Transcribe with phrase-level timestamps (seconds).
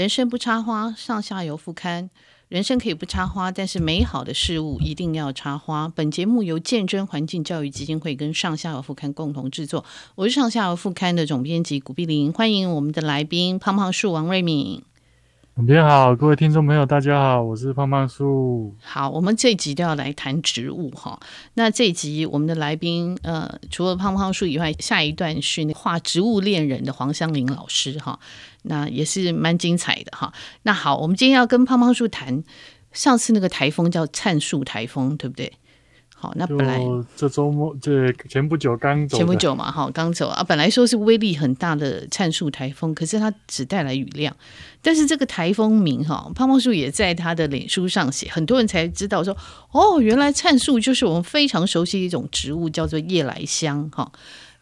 [0.00, 2.08] 人生不插花，上下游副刊。
[2.48, 5.92] 人生可以不插花，但是美好的事物一定要插花。
[5.94, 9.84] 本节目由见证环境教育基金会跟上下游副刊共同制作。
[10.14, 14.82] 我是上下游副刊的总编辑古碧玲，欢迎我们的来宾胖胖树王瑞敏。
[15.56, 18.74] 总编好，各位听众朋友，大家好，我是胖胖树。
[18.82, 21.18] 好，我们这一集都要来谈植物哈。
[21.54, 28.18] 那这一集我们的来宾，呃，除了胖胖树以外，下一段是画植物恋人的黄香玲老师哈。
[28.62, 30.32] 那也是蛮精彩的哈。
[30.62, 32.42] 那好，我们今天要跟胖胖树谈，
[32.92, 35.52] 上次那个台风叫灿树台风，对不对？
[36.20, 36.78] 好，那本来
[37.16, 40.44] 这周末这前不久刚走，前不久嘛，哈，刚走啊。
[40.44, 44.36] 本来说是威力很大的灿树台风，可是它只带来雨量。
[44.82, 49.34] 但是这个台风名哈，胖胖树也在他的脸书上写，很多人才知道说，
[49.72, 54.12] 哦，原来灿树就是我们非常熟悉的一种植物，叫做夜来香哈。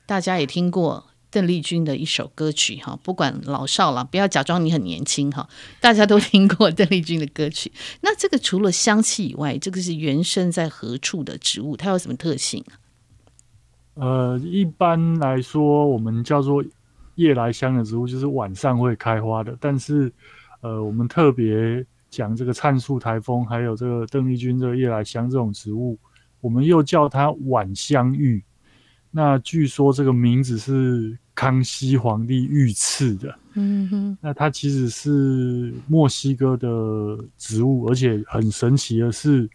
[0.07, 1.07] 大家也听过。
[1.31, 5.49] 邓丽君的一首歌曲哈，不管老少了，不要假装你很年轻哈，
[5.81, 7.71] 大家都 听过邓丽君的歌曲。
[8.01, 11.77] 那这个除了香气以外，这个是原生在何处的植物？
[11.77, 12.65] 它有什么特性？
[13.95, 16.65] 呃，一般来说，我们叫做
[17.17, 19.57] 夜来香的植物，就是晚上会开花的。
[19.61, 20.13] 但是，
[20.61, 25.99] 呃，我们特别讲这个灿树台风，还有这个邓丽君这个夜来香这种植物，
[26.41, 28.43] 我们又叫它晚香玉。
[29.11, 34.19] 那据说这个名字是康熙皇帝御赐的，嗯哼。
[34.21, 36.69] 那它其实是墨西哥的
[37.39, 39.49] 植物，而且很神奇的是，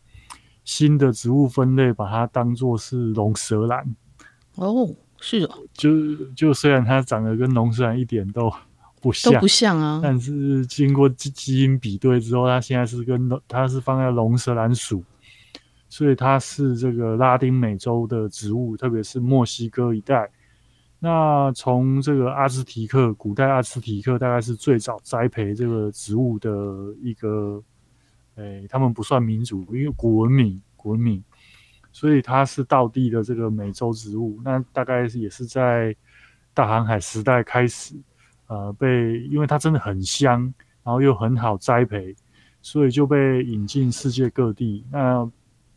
[0.66, 3.96] 新的植物分类把它当作是龙舌兰。
[4.56, 5.60] 哦，是哦。
[5.74, 8.52] 就就虽然它长得跟龙舌兰一点都
[9.02, 10.00] 不像，都不像啊。
[10.02, 15.04] 但是经过基基因比对之后，它现在是跟它是放在龙舌兰属。
[15.94, 20.28] 所以它是这个拉丁美洲的植物，特别是墨西哥一带。
[20.98, 26.50] 那从这个阿兹提克，古代阿兹提克大概是最早栽培这个植物的
[27.00, 27.64] 一个，
[28.38, 31.24] 诶，他们不算民族，因为古文明，古文明，
[31.92, 34.42] 所以它是道地的这个美洲植物。
[34.44, 35.96] 那大概也是在
[36.56, 37.94] 大航海时代开始，
[38.48, 40.42] 呃，被因为它真的很香，
[40.82, 42.16] 然后又很好栽培，
[42.64, 44.84] 所以就被引进世界各地。
[44.92, 45.30] 那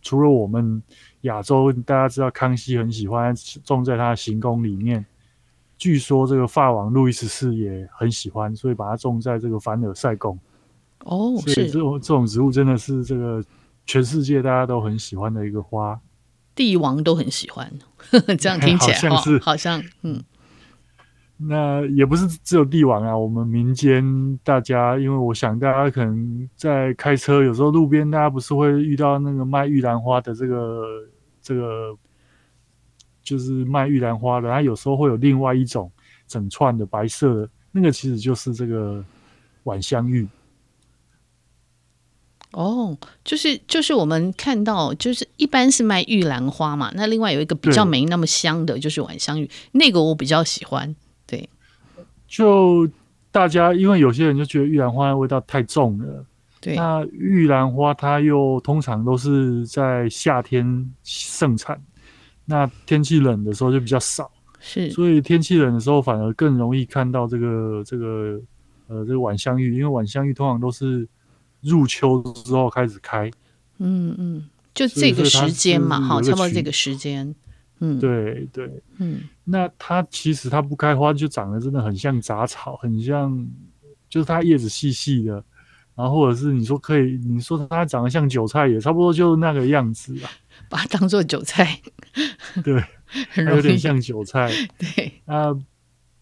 [0.06, 0.80] 除了我们
[1.22, 3.34] 亚洲，大家知道康熙很喜欢
[3.64, 5.04] 种在他的行宫里面。
[5.76, 10.38] 据说这个法王路易十四也很喜欢，所以把它种在这个凡尔赛宫。
[11.00, 13.44] 哦，所以这种这种植物真的是这个
[13.84, 16.00] 全世界大家都很喜欢的一个花，
[16.54, 17.68] 帝王都很喜欢。
[18.38, 20.22] 这样听起来 好像是，哦、好像嗯。
[21.38, 30.82] 那也不是只有帝王啊，我们民间大家，因为我想大家可能在开车，有时候路边大家不是会遇到那个卖玉兰花的这个
[31.42, 31.94] 这个，
[33.22, 35.92] 就是卖玉兰花的，它有时候会有另外一种
[36.26, 39.04] 整串的白色的，那个其实就是这个
[39.64, 40.26] 晚香玉。
[42.52, 50.96] 哦，就是就是我们看到，就是一般是卖玉兰花嘛，那另外有一个比较没那么香的，就是晚香玉，那个我比较喜欢。
[52.26, 52.88] 对，就
[53.30, 56.24] 大家，因为有些人就觉得玉兰花的味道太重了。
[56.60, 61.80] 对，那玉兰花它又通常都是在夏天盛产，
[62.44, 64.30] 那天气冷的时候就比较少。
[64.58, 68.40] 是，所以天气冷的时候反而更容易看到这个这个
[68.88, 71.06] 呃这个晚香玉，因为晚香玉通常都是
[71.60, 73.30] 入秋之后开始开。
[73.78, 77.34] 嗯嗯，就这个时间嘛，哈，差不多这个时间。
[77.78, 83.46] 嗯，对对，嗯，那它其实它不开花就长得真的很像杂草，很像，
[84.08, 85.44] 就是它叶子细细的，
[85.94, 90.30] 然后或者是你说可以，你说它长得像韭菜也差不多就那个样子啊，
[90.70, 91.78] 把它当做韭菜，
[92.64, 92.82] 对，
[93.34, 95.54] 它有点像韭菜， 对，啊，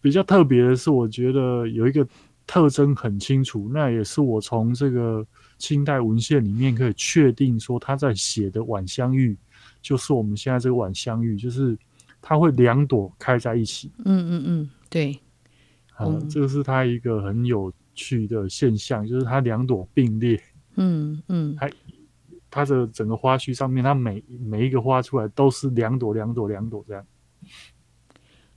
[0.01, 2.05] 比较特别的是，我觉得有一个
[2.45, 5.25] 特征很清楚，那也是我从这个
[5.57, 9.37] 清代文献里面可以确定说他在写的晚香玉。
[9.85, 11.77] 就是我们现在这个晚香玉，就是
[12.19, 13.91] 它会两朵开在一起。
[14.03, 15.19] 嗯嗯嗯，对。
[15.93, 20.41] 啊、嗯，这个是它一个很有趣的现象，就是它两朵并列。
[20.75, 21.69] 嗯嗯，它
[22.49, 27.05] 它的整个花序上面，它每每一个花出来都是两朵两朵两朵这样。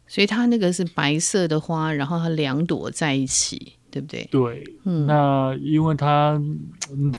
[0.06, 3.74] 所以它那个是白色的花，然后它两朵在一起。
[3.90, 4.24] 对不对？
[4.30, 6.40] 对，嗯，那因为它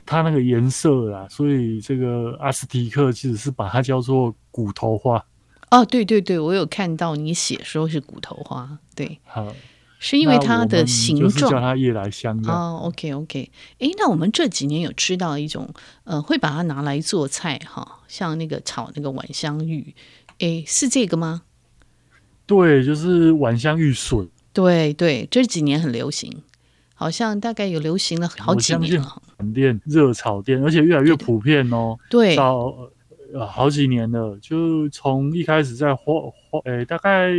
[0.04, 5.24] 它那个颜色啊，所以这个阿斯提克其实是把它叫做骨头花。
[5.70, 9.54] 哦，对对对，我有看到你写说是骨头花，对，好，
[10.00, 12.52] 是因为它的形状，就是叫它夜来香的。
[12.52, 15.72] 哦，OK OK，哎，那我们这几年有吃到一种，
[16.02, 19.94] 呃，会把它拿来做菜哈，像那个炒那个晚香玉，
[20.40, 21.42] 哎，是这个吗？
[22.46, 24.28] 对，就是晚香玉笋。
[24.52, 26.42] 对对，这几年很流行。
[27.00, 29.22] 好像大概有流行了好几年了。
[29.38, 31.96] 粉店、热炒店，而且越来越普遍哦。
[32.10, 32.74] 对，到
[33.32, 36.12] 呃好几年了，就从一开始在花
[36.50, 37.32] 花，诶、欸，大概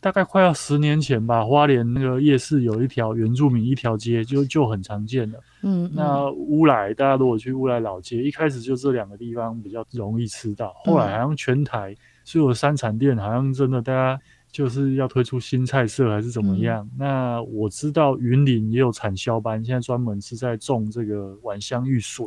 [0.00, 5.38] 大概快要十年前吧，花莲那个夜市有一条原住民一条街就，就就很常见了。
[5.60, 11.94] 嗯，嗯，那乌来，大家如果去乌来老街，一开始就这两个地方比较容易吃到，后来好像全台
[12.24, 14.18] 所有山产店，好像真的大家。
[14.56, 16.82] 就是要推出新菜色还是怎么样？
[16.82, 22.26] 嗯、那我知道云林也有产销班，现在专门是在种这个晚香玉笋。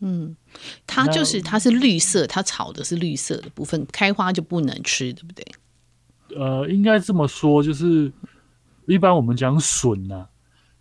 [0.00, 0.36] 嗯，
[0.86, 5.42] 它就是它是绿色，它炒的是绿色的部分，开花就不能吃，对不对？
[6.36, 8.12] 呃，应该这么说，就是
[8.84, 10.26] 一般我们讲笋呐，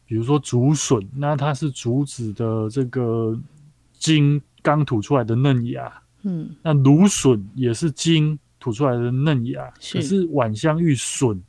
[0.05, 3.39] 比如说竹笋，那它是竹子的这个
[3.97, 6.01] 茎刚吐出来的嫩芽。
[6.23, 8.37] 嗯，那芦笋也是茎。
[8.59, 11.39] 吐出来的嫩芽，可是晚香玉笋，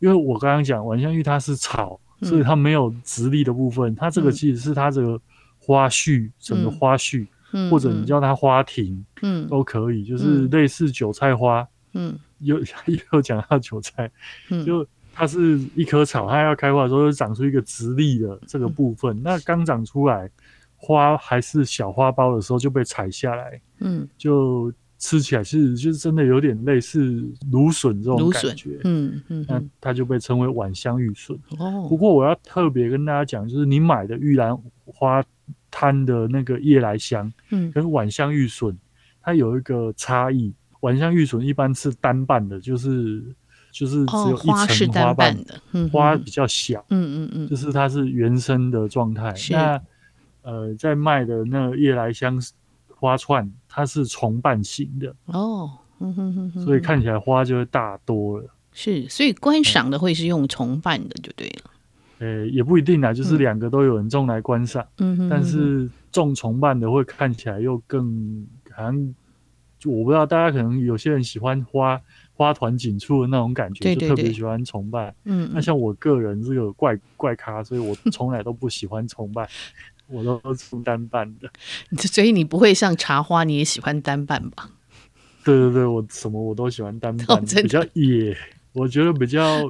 [0.00, 5.20] 因为我刚刚讲晚香玉它是草，嗯、所以它没有直立的部分，它这个其实是它这个
[5.58, 12.58] 花序，嗯、整个花序，嗯、或者你叫它花亭，嗯，都可以，就是类似韭菜花，嗯，又
[13.12, 14.10] 又讲到韭菜，
[14.50, 14.84] 嗯，就
[15.14, 20.28] 它是一棵草，它要开花的时候就长出一个直立的这个部分，嗯、那刚长出来
[20.74, 24.72] 花还是小花苞的时候就被采下来，嗯，就。
[25.02, 31.36] 吃起来是就是真的有点类似芦笋这种感觉，嗯嗯，那它就被称为晚香玉笋。
[31.58, 35.20] 哦，不过我要特别跟大家讲，就是你买的玉兰花
[35.72, 38.78] 摊的那个夜来香，嗯，跟晚香玉笋
[39.20, 40.54] 它有一个差异。
[40.82, 43.24] 晚香玉笋一般是单瓣的，就是
[43.72, 49.34] 就是只有一层花瓣的，花比较小，嗯嗯嗯，就是它是原生的状态。
[49.50, 49.82] 那
[50.42, 52.40] 呃，在卖的那个夜来香。
[53.02, 58.46] 花串它是重瓣型的哦，嗯哼哼哼，所以看起来花就会大多了。
[58.72, 61.70] 是，所以观赏的会是用重瓣的就对了。
[62.18, 64.86] 呃、欸，也不一定啦，就是两个都有人种来观赏。
[64.98, 69.14] 嗯哼，但是种重瓣的会看起来又更好像，
[69.78, 72.00] 就我不知道大家可能有些人喜欢花
[72.34, 75.14] 花团锦簇的那种感觉，就特别喜欢重瓣。
[75.24, 79.48] 嗯，那像我个人这个怪怪咖，所以我从来都不喜欢重瓣。
[80.12, 81.50] 我都出单瓣的，
[82.06, 84.70] 所以你不会像茶花，你也喜欢单瓣吧？
[85.44, 88.36] 对对对，我什么我都喜欢单瓣， 哦、比较野，
[88.74, 89.68] 我觉得比较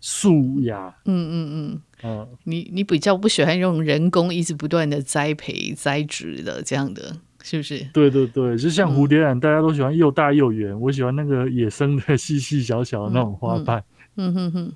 [0.00, 0.94] 素雅。
[1.06, 7.78] 嗯嗯嗯嗯，嗯你你比较不喜欢用人工一直不断的栽培栽植的这样的，是不是？
[7.92, 13.82] 对对对，就像蝴蝶兰，大家都喜欢又大又圆，嗯、我喜欢那个野生的细细小小的那种花瓣。
[14.16, 14.72] 嗯哼哼，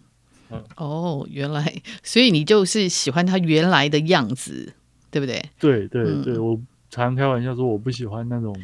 [0.50, 4.72] 嗯、哦，原来，所以你就是喜欢它原来的样子。
[5.12, 5.44] 对不对？
[5.61, 6.61] 对对对，嗯、我
[6.91, 8.56] 常开玩笑说，我不喜欢那种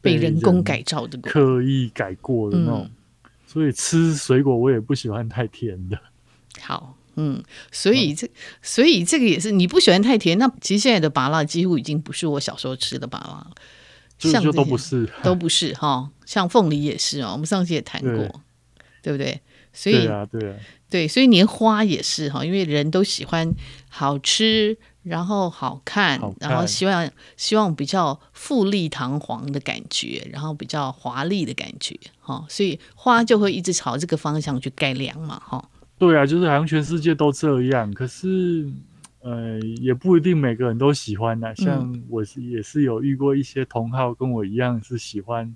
[0.00, 2.90] 被人工改造的、刻意改过的那种，
[3.24, 5.98] 嗯、所以吃水果我也不喜欢太甜的。
[6.60, 8.30] 好，嗯，所以这、嗯、
[8.62, 10.38] 所以这个也是你不喜欢太甜。
[10.38, 13.50] 那其实现在的芭乐几乎已经不是我小时候吃的芭乐了，
[14.18, 16.10] 就就都不是，都不是哈。
[16.24, 18.32] 像凤梨也是哦，我们上次也谈过，对，
[19.02, 19.38] 对不对？
[19.74, 20.56] 所以对啊，对啊，
[20.88, 23.52] 对，所以连花也是哈，因为人都喜欢
[23.90, 24.78] 好吃。
[25.06, 35.64] 然后好看，好看，然后希望希望比较富丽堂皇的感觉，然后比较华丽的感觉，哈，所以花就会一直朝这个方向去改良嘛，哈。
[35.96, 38.68] 对啊，就是好像全世界都这样，可是
[39.20, 41.54] 呃，也不一定每个人都喜欢呢。
[41.54, 45.54] 像我是也是有遇过一些同好跟我一样是喜欢。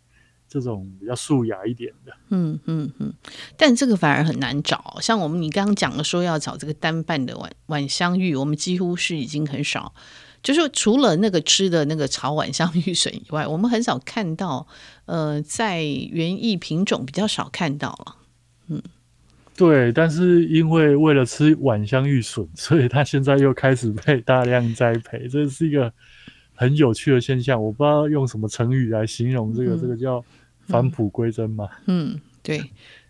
[0.51, 3.15] 这种比较素雅一点的，嗯嗯嗯，
[3.57, 4.99] 但这个反而很难找。
[5.01, 9.95] 像我们你刚刚讲的说要找这个单瓣的晚晚香玉，我们几乎是已经很少，
[10.43, 14.67] 就是除了那个吃的那个炒晚香玉笋以外，我们很少看到。
[15.07, 18.17] 呃，在园艺品种比较少看到了。
[18.69, 18.81] 嗯，
[19.57, 25.93] 对，但是因为为了吃晚香玉笋，所以它现在又开始被大量栽培，这是一个
[26.55, 27.61] 很有趣的现象。
[27.61, 30.25] 我不知道用什么成语来形容这个，嗯、这个叫。
[30.71, 31.69] 返璞归真嘛？
[31.87, 32.65] 嗯，对，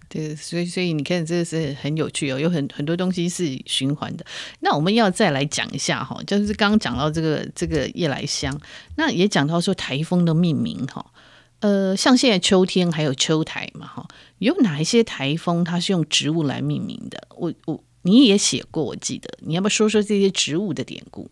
[0.08, 4.24] 对，所以所以你看，这个是很有趣哦，有很很多东西是循环的。
[4.60, 8.58] 那我们要再来讲一下哈，就是刚刚讲到这个这个夜来香，
[8.96, 11.04] 那也讲到说台风的命名哈，
[11.60, 17.28] 呃，像现在秋天还有秋台嘛哈，有哪一些台风它是用植物来命名的？
[17.36, 21.30] 我我你也写过，我记得，你要不要说说这些植物的典故？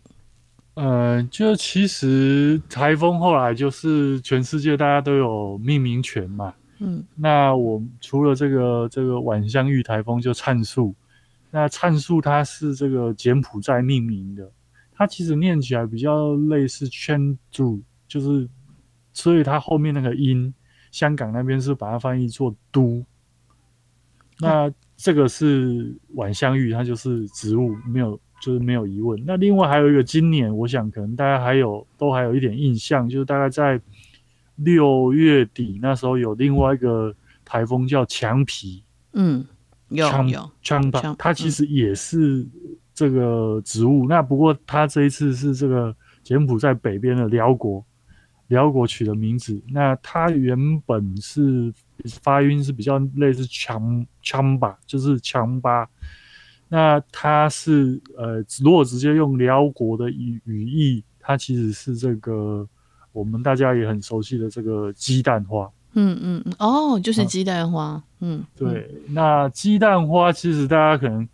[0.81, 6.53] 嗯、呃，就其实台风后来就是全世界大家都有命名权嘛。
[6.77, 10.95] 嗯，那我除了这个这个晚香玉台风就灿树，
[11.51, 14.49] 那灿树它是这个柬埔寨命名的，
[14.93, 18.47] 它其实念起来比较类似圈住，就是
[19.11, 20.53] 所以它后面那个音，
[20.91, 23.03] 香港那边是把它翻译做都。
[24.39, 28.17] 那这个是晚香玉，它就是植物，没有。
[28.41, 29.21] 就是没有疑问。
[29.25, 33.79] 那另外还有一个，今年我想可能大家还有都还有一点印象，就是大概在
[34.55, 37.13] 六月底那时候有另外一个
[37.45, 39.45] 台风叫强皮，嗯，
[39.89, 42.45] 有强有强巴，它其实也是
[42.93, 44.05] 这个植物。
[44.05, 47.83] 嗯、那不过它这一次是这个柬埔寨北边的辽国，
[48.47, 49.61] 辽国取的名字。
[49.69, 51.73] 那它原本是
[52.21, 55.87] 发音是比较类似强强巴，就是强巴。
[56.69, 62.65] 那它是呃，如果直接用辽国的语语义，它其实是这个
[63.11, 65.69] 我们大家也很熟悉的这个鸡蛋花。
[65.93, 68.01] 嗯嗯嗯，哦，就是鸡蛋花。
[68.19, 68.87] 嗯，对。
[69.07, 71.27] 那鸡蛋花其实大家可能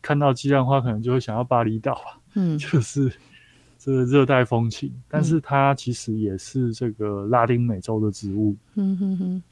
[0.00, 3.12] 看到鸡蛋花，可能就会想到巴厘岛啊，嗯， 就是
[3.78, 4.90] 这个热带风情。
[5.06, 8.56] 但是它其实也是这个拉丁美洲的植物。
[8.76, 9.42] 嗯哼哼。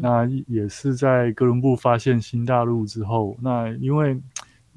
[0.00, 4.18] 那也是在哥伦布发现新大陆之后，那因为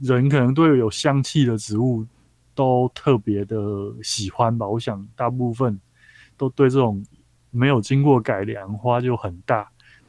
[0.02, 2.06] 人可能对有香气的植物
[2.54, 3.58] 都特别的
[4.04, 4.68] 喜欢吧。
[4.68, 5.80] 我想大部分
[6.36, 7.02] 都对这种
[7.52, 9.60] 没有经过改良、花就很大，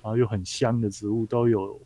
[0.02, 1.80] 然后又很香的植物都有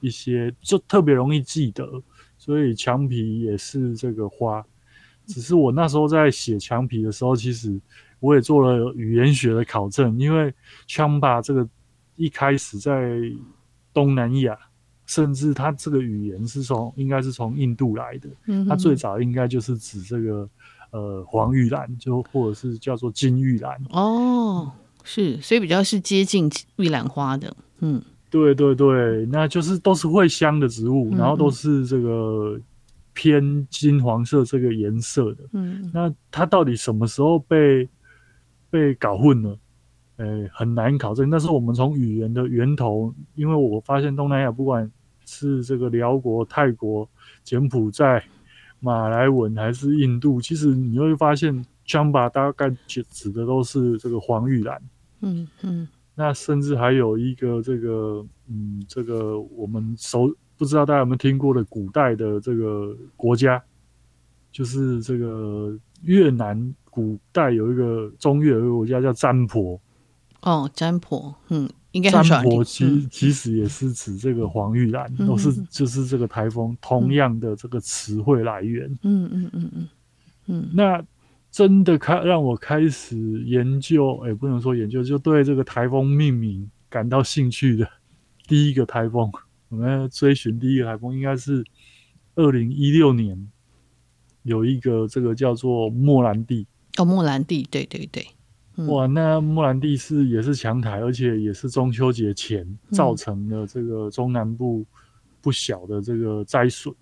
[0.00, 1.88] 一些就特别容易记得。
[2.36, 4.64] 所以墙皮也是这个花，
[5.26, 7.80] 只是我那时候在写墙皮的时候，其实
[8.18, 10.52] 我也做了语言学的考证，因为
[10.88, 11.68] 枪巴这个。
[12.18, 13.18] 一开始在
[13.94, 14.58] 东南亚，
[15.06, 20.48] 甚至它这个语言是从应该是从印度来的，嗯、哼它最早应该就是指这个
[20.90, 23.80] 呃黄玉兰，就或者是叫做金玉兰。
[23.90, 24.70] 哦，
[25.04, 27.56] 是，所以比较是接近玉兰花的。
[27.78, 32.60] 嗯，对对对，那就是都是会香的植物，嗯、然后都是这个
[33.14, 35.44] 偏金黄色这个颜色的。
[35.52, 37.88] 嗯，那它到底什么时候被
[38.68, 39.56] 被搞混了？
[40.18, 44.90] 诶、欸，很难考证，但是我们从语言的源头，因为我发现东南亚不管
[45.24, 47.08] 是这个辽国、泰国、
[47.44, 48.24] 柬埔寨、
[48.80, 54.82] 马来文还是印度，其实你会发现，Chamba 大概指指的都是这个黄玉兰。
[55.20, 63.62] 嗯嗯，那甚至还有一个这个，嗯，这个我们熟不知道大家有没有听过的古代的这个国家，
[64.50, 69.80] 就是这个越南古代有一个中越有一个国家叫占婆。
[70.40, 78.88] 哦，占卜，嗯，应该占卜其实其实也是指这个黄玉兰，嗯、都是就是这个台风同样的这个词汇来源。
[79.02, 79.88] 嗯嗯嗯嗯
[80.46, 80.70] 嗯。
[80.72, 81.04] 那
[81.50, 87.88] 真的开让我开始研究，也、欸，不能说研究，就对这个台风命名感到兴趣的
[88.46, 89.30] 第一个台风，
[89.68, 91.64] 我们要追寻第一个台风，应该是
[92.36, 93.50] 二零一六年
[94.44, 96.66] 有一个这个叫做莫兰蒂。
[96.96, 98.24] 哦，莫兰蒂，对对对。
[98.86, 104.86] 哇，那莫兰蒂是也是强台，而且也是中秋节前造成的这个中南部
[105.40, 106.94] 不小的这个灾损。
[106.94, 106.96] 嗯、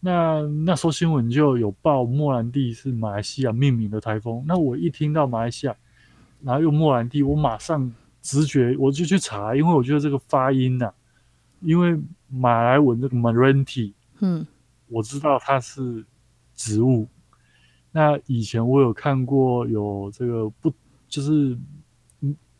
[0.00, 4.42] 那那时候新闻就有报莫兰蒂是马来西亚命名的台风。
[4.44, 5.76] 那我一听到马来西亚，
[6.42, 7.88] 然后又莫兰蒂，我马上
[8.20, 10.94] 直觉我就去查，因为我觉得这个发音呐、啊，
[11.60, 11.96] 因为
[12.28, 14.44] 马来文这个 Meranti，嗯，
[14.88, 16.04] 我知道它是
[16.56, 17.06] 植物。
[17.92, 20.74] 那以前我有看过有这个不。
[21.14, 21.56] 就是，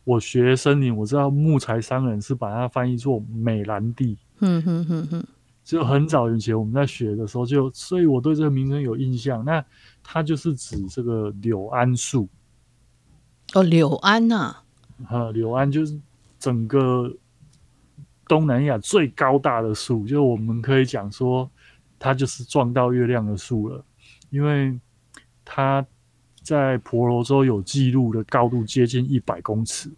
[0.05, 4.17] 我学森林，我知道木材商人是把它翻译作美兰地。
[4.39, 5.25] 嗯哼哼哼，
[5.61, 9.43] 就很早以前我们在学的时候就，所以我对这个名称有印象。
[9.43, 9.61] 那
[10.01, 12.29] 它就是指这个柳桉树。
[13.55, 14.55] 哦，柳桉呐，
[15.09, 15.99] 啊，柳桉就是
[16.39, 17.13] 整个
[18.25, 21.51] 东南亚最高大的树，就我们可以讲说，
[21.99, 23.83] 它就是撞到月亮的树了，
[24.29, 24.79] 因为
[25.43, 25.85] 它。
[26.45, 29.89] 在婆罗洲有记录的高度接近一百公尺，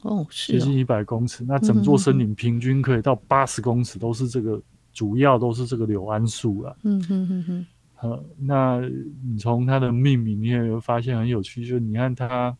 [0.00, 1.44] 哦，是哦，接近一百公尺。
[1.44, 4.60] 那整座森林平均可以到八十公尺，都是这个，
[4.94, 6.74] 主要都是这个柳桉树了。
[6.84, 7.66] 嗯哼哼哼。
[8.00, 8.80] 呃，那
[9.22, 12.56] 你从它的命名，你也会发现很有趣，就是你看它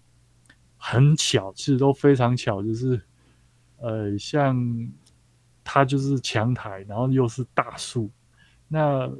[0.76, 3.00] 很巧，其实都非常巧，就是
[3.78, 4.54] 呃，像
[5.64, 8.10] 它就是强台，然后又是大树。
[8.68, 9.10] 那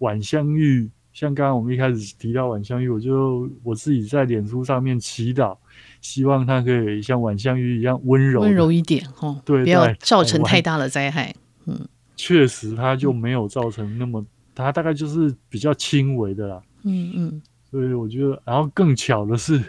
[0.00, 0.90] 晚香玉。
[1.18, 5.58] 像刚刚我们一开始提到晚香玉，我就我自己在脸书上面祈祷，
[6.00, 11.34] 希望它可以像晚香玉一样温柔，温柔一点哦，对，不要造成太大的灾害。
[11.66, 11.76] 嗯，
[12.14, 16.62] 确实它就没有造成那么，它大概就是比较轻微的啦。
[16.84, 19.60] 嗯嗯，所以我觉得，然后更巧的是，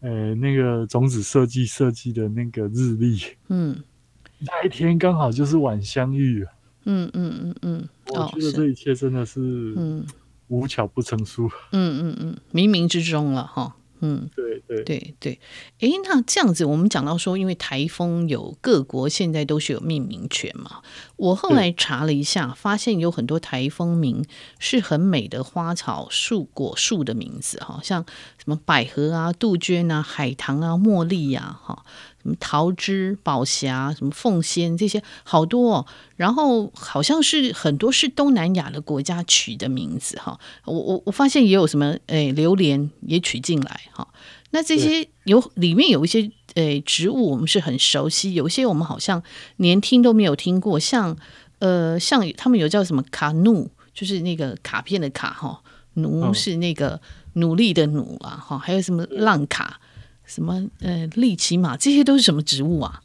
[0.00, 3.74] 呃，那个种子设计设计的那个日历，嗯，
[4.38, 6.44] 那一天刚好就是晚香玉。
[6.84, 9.40] 嗯嗯嗯嗯，我觉得这一切真的是，
[9.78, 10.04] 嗯。
[10.48, 13.76] 无巧不成书， 嗯嗯嗯，冥冥之中了哈。
[14.00, 15.40] 嗯，对对对对。
[15.80, 20.82] 哎，那这样子，我们讲到说，因为台风有各国现在都是有命名权嘛。
[21.16, 24.22] 我后来查了一下，发现有很多台风名
[24.58, 28.04] 是很美的花草树果树的名字哈，像
[28.36, 31.84] 什么百合啊、杜鹃啊、海棠啊、茉莉呀，哈。
[32.24, 35.86] 什么桃枝、宝霞、什么凤仙，这些好多哦。
[36.16, 40.40] 然后好像是很多是东南亚的国家取的名字哈。
[40.64, 44.08] 我我我发现也有什么诶，榴莲也取进来哈。
[44.52, 49.22] 那这些有里面有一些诶植物我们是很熟悉，有些我们好像
[49.56, 50.80] 连听都没有听过。
[50.80, 51.14] 像
[51.58, 55.60] 呃像他们有叫什么卡努，就是那个卡片的卡哈，
[55.94, 56.98] 奴是那个
[57.34, 58.58] 努力的努啊哈。
[58.58, 59.78] 还有什么浪卡。
[60.24, 63.00] 什么呃，利奇马这些都是什么植物啊？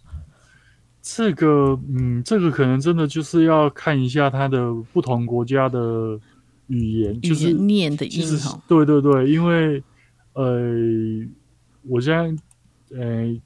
[1.02, 6.20] 这个嗯，这个可能真的就是要看一下它的不同国家的
[6.68, 8.62] 语言，就是念的音哈。
[8.68, 9.82] 对对对，因为
[10.34, 10.70] 呃，
[11.84, 13.42] 我现在呃，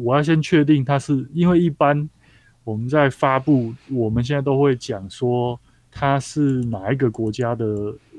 [0.00, 2.08] 我要先确定它是因为一般
[2.64, 5.58] 我们在发布，我们现在都会讲说
[5.90, 7.66] 它是哪一个国家的，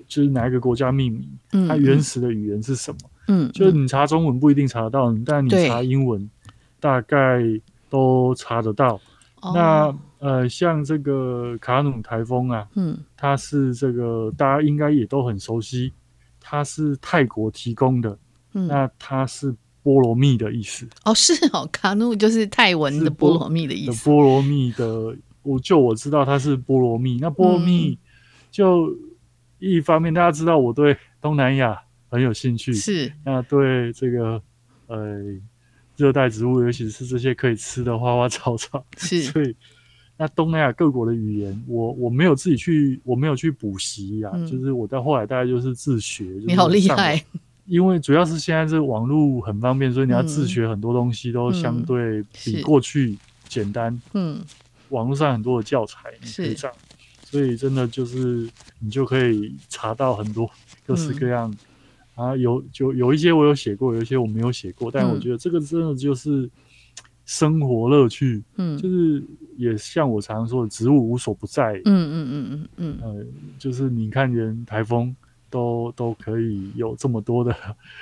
[0.08, 2.98] 就是哪一个国家命名，嗯，它原始的语言是什么。
[3.03, 3.10] 嗯，
[3.51, 6.29] 就是你查中文不一定查得到，嗯、但你查英文
[6.79, 7.41] 大概
[7.89, 9.00] 都查得到。
[9.53, 15.93] 那呃，像这个卡努台风啊，嗯，它是这个大家应该也都很熟悉，
[16.41, 18.17] 它是泰国提供的。
[18.53, 19.53] 嗯，那它是
[19.84, 20.88] 菠萝蜜的意思。
[21.05, 24.10] 哦，是哦，卡努就是泰文的菠萝蜜的意思。
[24.10, 27.19] 菠萝蜜的，我就我知道它是菠萝蜜。
[27.22, 28.00] 那菠萝蜜
[28.50, 28.89] 就
[29.60, 31.79] 一方面，大家知道我对东南亚。
[32.10, 34.42] 很有兴趣，是那对这个
[34.88, 35.20] 呃
[35.96, 39.24] 热带植物，尤其是这些可以吃的花花草草，是。
[39.32, 39.56] 所以
[40.18, 46.26] 那东南亚各国的语言，我我没有自己去，我没有去补习啊，嗯、就是我到后来大概就是自学。
[46.46, 47.24] 你好厉害！
[47.68, 53.18] 因为主要是现在这网络很方便，所以你要自学很多东西都相对比过去
[53.50, 54.01] 简单。
[54.14, 54.42] 嗯，
[54.90, 56.72] 网络上很多的教材你可以上，
[57.24, 60.50] 所以真的就是你就可以查到很多
[60.86, 61.53] 各式各样。
[62.18, 66.50] 嗯啊，有就有一些我有写过，有一些我没有写过，但我觉得这个真的就是
[67.25, 69.24] 生活乐趣，嗯，就是
[69.56, 73.25] 也像我常说的，植物无所不在，嗯嗯嗯嗯嗯，呃，
[73.60, 75.16] 就是你看连台风
[75.50, 77.56] 都都可以有这么多的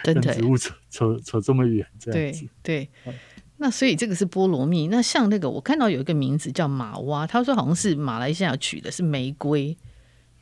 [0.04, 3.16] 跟植物扯扯扯这么远，这样子，对对。
[3.58, 9.78] 那所以这个是菠萝蜜，那像那个我看到有一个名字叫马蛙，他说好像是马来西亚取的，是玫瑰。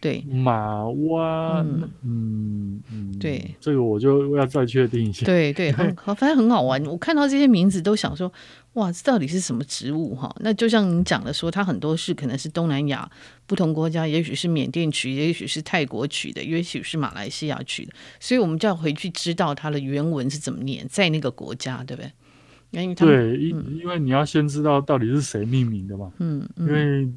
[0.04, 5.26] 对马蛙，嗯嗯，嗯对，这个我就要再确定一下。
[5.26, 6.86] 对对，很 好，反正很好玩。
[6.88, 8.30] 我看到这些名字都想说，
[8.74, 10.36] 哇，这到底是什么植物哈？
[10.42, 13.10] 那就像你讲的说，它很多是可能是东南亚
[13.46, 22.12] 不同国家，也许是缅甸取，也许是泰国取的，也许是马来西亚取的，所以我们就要回去知道它的原文是怎么念，在那个国家，对不对？
[22.72, 27.10] 因为对，因、嗯、因为你要先知道到底是谁命名的嘛，嗯，嗯因为。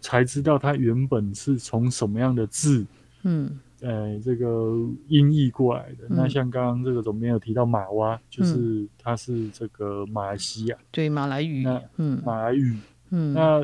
[0.00, 2.84] 才知道它原本是从什么样的字，
[3.22, 4.74] 嗯，呃，这个
[5.08, 6.06] 音译过来的。
[6.08, 12.76] 嗯、那像刚刚这个总编有提到马哇，就是它是这个马来西亚，对，马来语，那嗯，马来语，
[13.10, 13.60] 嗯，那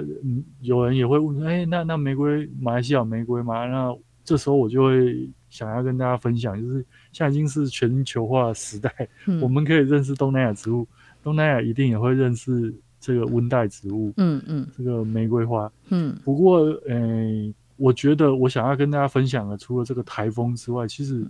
[0.61, 3.67] 有人也会问，哎，那那玫瑰，马来西亚玫瑰吗？
[3.67, 8.93] 那这时候我就会想要跟大家分享，就是现在已经是全球化时代，
[9.27, 10.87] 嗯、我们可以认识东南亚植物，
[11.23, 12.75] 东南亚一定也会认识。
[13.07, 21.25] 这个温带植物，嗯嗯，这个玫瑰花，嗯，不过，诶，我觉得我想要跟大家分享的，除了这个台风之外，其实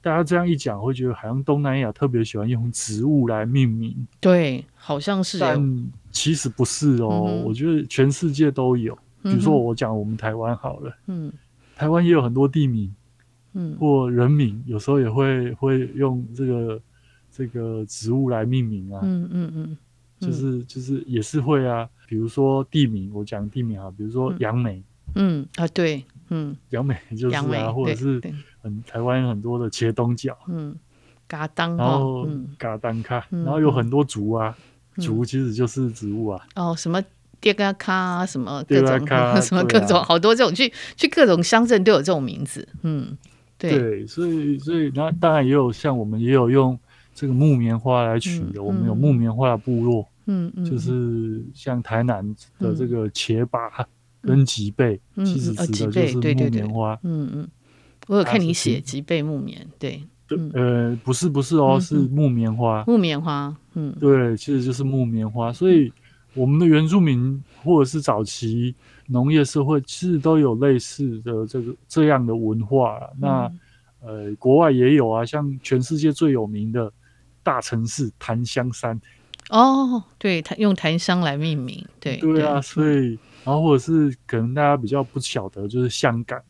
[0.00, 7.26] 大家这样一讲，会觉得好像东南亚特别喜欢用植物来命名，对，好像是，但其实不是哦。
[7.28, 8.94] 嗯、我觉得全世界都有，
[9.24, 11.32] 比如说我讲我们台湾好了，嗯，
[11.74, 12.94] 台湾也有很多地名，
[13.54, 16.80] 嗯，或人名，有时候也会会用这个
[17.32, 19.76] 这个植物来命名啊，嗯嗯嗯。
[20.20, 24.82] 就是就是也是会啊，比如说地名，我讲地名啊，比如说杨梅，
[25.14, 26.54] 嗯啊对，嗯。
[26.68, 28.20] 杨梅就是啊，或者是
[28.62, 30.76] 很台湾很多的茄东角，嗯，
[31.26, 32.28] 嘎当，然后
[32.58, 34.54] 嘎当卡，然后有很多竹啊，
[34.96, 37.02] 竹其实就是植物啊，哦什么
[37.40, 39.06] 迭嘎卡什么各种
[39.40, 43.16] 什么各种好多这种去去各种乡镇都有这种名字，嗯
[43.56, 46.78] 对，所以所以那当然也有像我们也有用
[47.14, 50.06] 这个木棉花来取的，我们有木棉花的部落。
[50.32, 52.24] 嗯嗯，就是像台南
[52.60, 53.68] 的这个茄巴
[54.22, 56.98] 跟脊背，其实指的就是木棉花。
[57.02, 57.48] 嗯嗯，
[58.06, 60.00] 我有看你写脊背木棉，对，
[60.52, 62.84] 呃，不是不是哦，是木棉花。
[62.86, 65.52] 木棉花，嗯，对，其实就是木棉花。
[65.52, 65.92] 所以
[66.34, 68.72] 我们的原住民或者是早期
[69.08, 73.00] 农业社会，其实都有类似的这个这样的文化。
[73.18, 73.50] 那
[74.00, 76.92] 呃，国外也有啊，像全世界最有名的
[77.42, 79.00] 大城市檀香山。
[79.50, 82.16] 哦，对，它用檀香来命名，对。
[82.16, 86.40] 对啊，对所以，然后或者是可能大家比较不晓得，就是香港。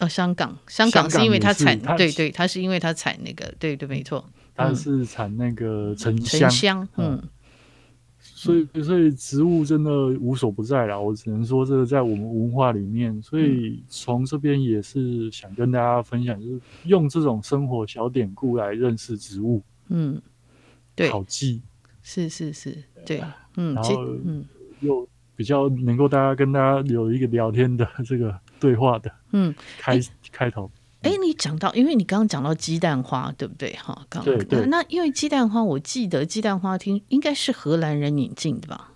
[0.00, 4.24] 哦，香港，香港是因为它产，它对对，它是因为它产那个，对对，没错。
[4.54, 7.18] 它是产那个沉香，沉香，嗯。
[7.22, 7.28] 嗯
[8.24, 11.00] 所以，所以植物真的无所不在了。
[11.00, 13.20] 我只能说，这个在我们文化里面。
[13.20, 19.60] 所以，从这边也是想跟大家分享，就是用这种生活小典故来认识植物。
[19.88, 20.22] 嗯，
[20.94, 21.62] 对，好记。
[22.02, 23.22] 是是是，对，
[23.56, 24.44] 嗯，然后嗯，
[24.80, 30.70] 又比较能够大家跟大家有一个聊天的这个对话的，嗯，开开头。
[31.02, 33.72] 哎，你讲到，因为你刚刚讲到鸡蛋花，对不对？
[33.72, 34.64] 哈，刚对对。
[34.66, 38.92] 那因为鸡蛋花，我记得鸡蛋花厅应该是荷兰人引进的吧？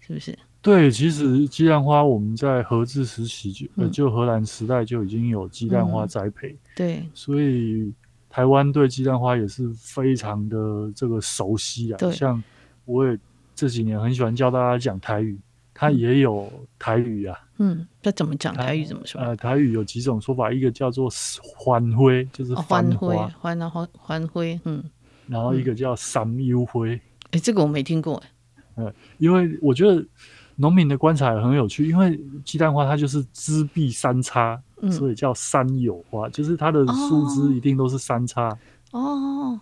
[0.00, 0.38] 是不是？
[0.62, 7.92] 对，其实鸡蛋花我们在荷治时期就、嗯、就荷兰时代就已经有鸡蛋花栽培，嗯、对，所以
[8.30, 11.98] 台湾对鸡蛋花也是非常的这个熟悉啊。
[11.98, 12.42] 对，像
[12.86, 13.18] 我也
[13.54, 15.38] 这几年很喜欢教大家讲台语。
[15.72, 18.84] 它也有台语啊，嗯，那怎么讲台语？
[18.84, 19.18] 怎么说？
[19.18, 21.08] 呃，台语有几种说法，一个叫做
[21.56, 24.84] 欢灰，就是欢灰，欢啊欢欢灰，嗯，
[25.26, 28.28] 然后一个叫三优灰，哎、欸，这个我没听过，哎，
[28.74, 30.04] 嗯，因为我觉得
[30.60, 38.56] 农民的观察也很有趣，因为鸡蛋花它就是枝壁三叉，嗯、所以叫三有花，就是它的树枝一定都是三叉，
[38.90, 39.58] 哦，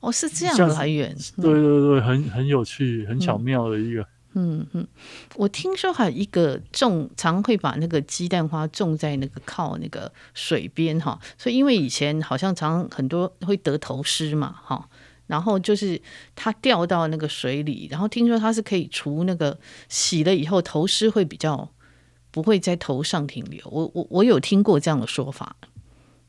[0.00, 4.00] 哦，是这样的来源，对对对，很很有趣，很巧妙的一个。
[4.34, 4.88] 嗯嗯嗯，
[5.36, 14.88] 我听说还有一个种，常会把那个鸡蛋花种在那个靠那个水边哈，所以因为以前好像常很多会得头虱嘛哈，
[15.26, 16.00] 然后就是
[16.34, 19.58] 它掉到那个水里，然后听说它是可以除那个
[19.88, 21.68] 洗了以后头虱会比较
[22.30, 25.56] 不会在头上停留，我我我有听过这样的说法。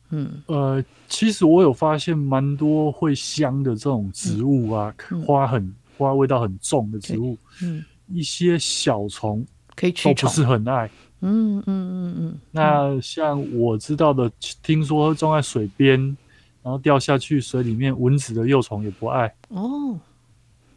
[0.09, 7.83] 嗯呃，其实我有发现蛮多会香的这种植物啊，嗯、花很花味道很重的植物，嗯。
[8.09, 9.43] 一些小虫
[9.75, 10.87] 可以驱虫，都不是很爱。
[11.21, 12.39] 嗯嗯嗯嗯。
[12.51, 14.29] 那像我知道的，
[14.61, 16.15] 听说种在水边，
[16.63, 19.31] 然后掉下去水里面，蚊子的幼虫也不爱。
[19.49, 19.99] 哦，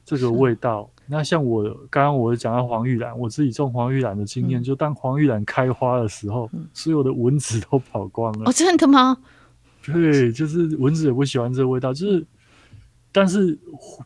[0.05, 0.91] 这个味道。
[1.07, 8.51] 那像我刚刚我讲到黄玉兰，我自己种黄玉兰的经验，就当黄玉兰开花的时候，所有的蚊子都跑光了。
[8.51, 9.17] 哦，真的吗？
[9.85, 12.27] 对，就是蚊子也不喜欢这个味道，就是。
[13.13, 13.59] 但是，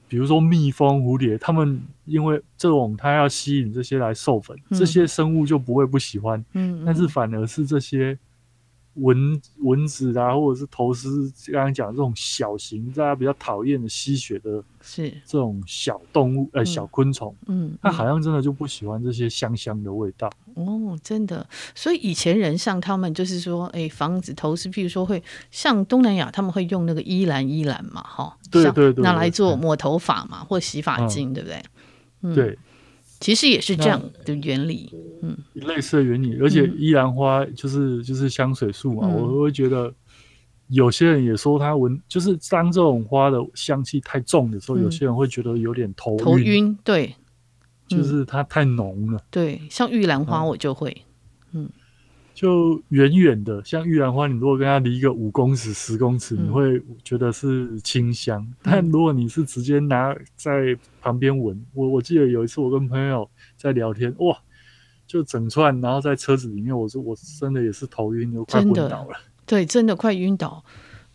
[0.07, 6.38] 比如说蜜蜂、蝴蝶，它们因为这种它要吸引这些来授粉，嗯、这些生物就不会不喜欢。
[6.53, 8.16] 嗯，嗯，但是反而是这些。
[8.94, 11.09] 蚊蚊子啊，或者是头虱，
[11.53, 20.31] 刚刚讲这种小型，大家比较讨厌的吸血的，是这种小动物，呃，小昆虫，嗯，它好像真的就不喜欢这些香香的味道。
[20.55, 21.46] 哦，真的。
[21.74, 31.62] 所以以前人像他们就是说，哎，防止头虱，譬如说会像东南亚，他们会用那个依兰依兰嘛，哈，对对对，拿来做抹头发嘛，或洗发精，嗯、对不对？
[32.22, 32.59] 嗯、对。
[33.20, 34.90] 其实也是这样的原理，
[35.22, 39.92] 嗯，类似的原理，而且依兰花就是、嗯、就是香水树嘛，嗯、我会觉得
[40.68, 47.14] 有些人也说它闻，就是当这种花的香气太重的时候，嗯、有些人会觉得有点头晕，头晕，对，
[47.87, 51.04] 就是它太浓了，嗯、对，像玉兰花我就会，
[51.52, 51.68] 嗯。
[52.40, 58.40] 嗯就远远的，像玉兰花，你如果跟它离个五公尺、十公尺，你会觉得是清香。
[58.40, 64.35] 嗯、但如果你是直接拿在旁边闻，我我记得有一次我跟朋友在聊天，哇，
[65.07, 69.20] 就整串，然后在车子里面，我说我真的也是头晕，又快昏倒了。
[69.44, 70.64] 对，真的快晕倒。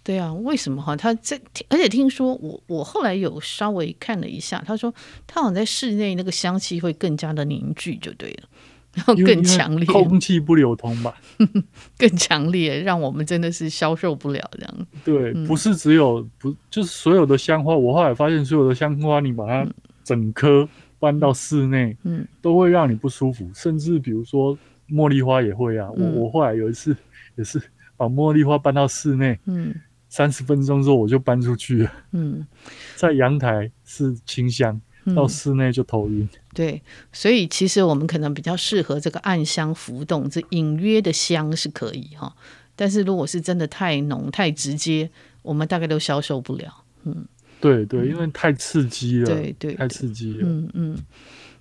[0.03, 0.95] 对啊，为什么哈？
[0.95, 4.93] 他在，而且听说我我后来有稍微看了一下，他说
[5.25, 8.47] 他好像在室内那个香气会更加的凝聚，就对了。
[8.95, 11.13] 然后更强烈，空气不流通吧？
[11.97, 14.87] 更强烈，让我们真的是消受不了这样。
[15.03, 17.75] 对，嗯、不是只有不，就是所有的香花。
[17.75, 19.67] 我后来发现，所有的香花，你把它
[20.03, 23.49] 整颗搬到室内，嗯，都会让你不舒服。
[23.53, 24.57] 甚至比如说
[24.89, 25.89] 茉莉花也会啊。
[25.97, 26.95] 嗯、我我后来有一次
[27.35, 27.61] 也是
[27.97, 29.75] 把茉莉花搬到室内，嗯，
[30.07, 32.47] 三十分钟之后我就搬出去了，嗯，
[32.95, 34.79] 在阳台是清香。
[35.13, 42.33] 到室内就头晕，嗯，对，所以其实我们可能比较适合这个暗香浮动，这隐约的香是可以哈。
[42.75, 45.09] 但是如果是真的太浓太直接，
[45.41, 46.83] 我们大概都消受不了。
[47.03, 47.25] 嗯，
[47.61, 50.39] 对对，因为太刺激了，对，对对，太刺激了。
[50.41, 50.97] 嗯嗯。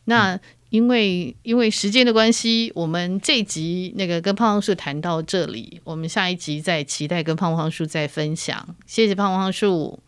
[0.07, 0.38] 那
[0.70, 8.74] 因为因为时间的关系，我们这一集那个跟胖胖树谈到这里，我们下一集再期待跟胖胖树再分享。
[8.87, 9.98] 谢谢胖胖树。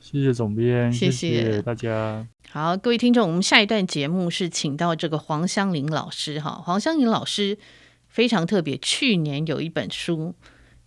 [0.00, 2.26] 谢谢总编，谢谢大家。
[2.50, 6.60] 好，各位听众，我们下一段节目是请到这个黄香伶老师哈。
[6.64, 7.58] 黄香伶老师
[8.08, 10.34] 非常特别，去年有一本书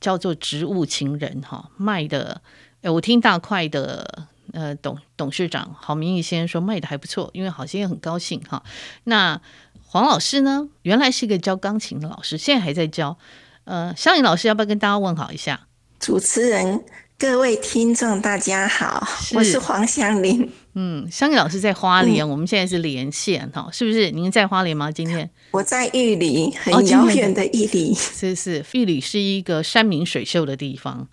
[0.02, 2.42] 叫做《植物情人》哈，卖的，
[2.82, 8.64] 哎，我听大块的呃董董事长郝明义先生说卖的还不错，因为好像也很高兴哈。
[9.04, 9.40] 那
[9.86, 13.18] 黄老师呢，原来是一个教钢琴的老师，现在还在教。
[13.66, 15.68] 呃，湘云老师要不要跟大家问好一下？
[16.00, 16.84] 主持人。
[17.18, 20.50] 各位听众，大家好，是我是黄香玲。
[20.76, 24.12] 嗯，湘云老师在花莲，嗯、我们现在是连线哈，是不是？
[24.12, 24.92] 您在花莲吗？
[24.92, 27.94] 今天我在玉里，很遥远的玉里。
[27.94, 31.08] 是是，玉里是一个山明水秀的地方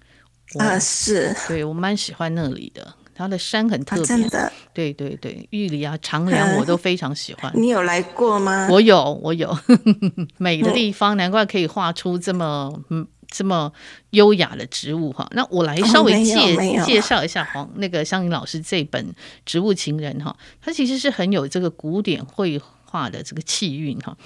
[0.58, 1.34] 啊，是。
[1.46, 4.02] 对，我蛮喜欢那里的，它的山很特别。
[4.02, 4.52] 啊、真的。
[4.72, 7.52] 对对对，玉里啊，长梁我都非常喜欢。
[7.54, 8.66] 你有来过吗？
[8.70, 9.56] 我有，我有。
[10.38, 13.06] 美的地方，难怪可以画出这么嗯。
[13.30, 13.72] 这么
[14.10, 19.06] 优雅的植物哈，那我来稍微介、哦、介绍一下黄那个香云老师这本
[19.46, 24.16] 《植物情人》哈，它其实是很有这个古典绘画的这个气韵哈。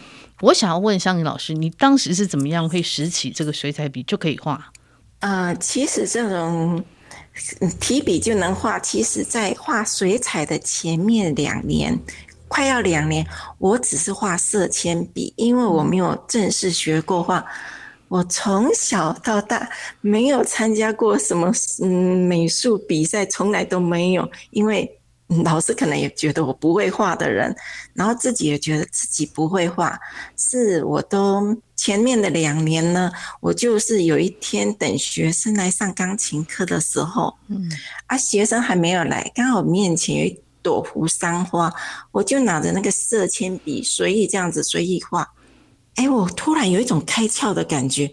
[0.41, 4.73] 我想要问香云老师，你当时是怎么样会拾起这个水彩笔就可以画？
[5.21, 6.83] 啊、呃，其实这种
[7.79, 11.99] 提笔就能画，其实在画水彩的前面两年，
[12.49, 13.27] 快要两年，
[13.59, 17.45] 我只是画色铅笔，因为我没有正式学过画。
[18.15, 19.69] 我从小到大
[20.01, 21.89] 没有参加过什么嗯
[22.29, 24.31] 美术比赛，从来都没有。
[24.53, 24.89] 因为
[25.43, 27.53] 老师可能也觉得我不会画的人，
[27.93, 29.99] 然后自己也觉得自己不会画。
[30.37, 37.69] 是我都前面的两年呢，我就是有一天等学生来上钢琴课的时候，嗯，
[38.07, 41.75] 啊，学生还没有来，刚好面前有一朵扶桑花，
[42.13, 45.29] 我就拿着那个色铅笔随意这样子随意画。
[45.97, 48.11] 哎，我突然有一种开窍的感觉，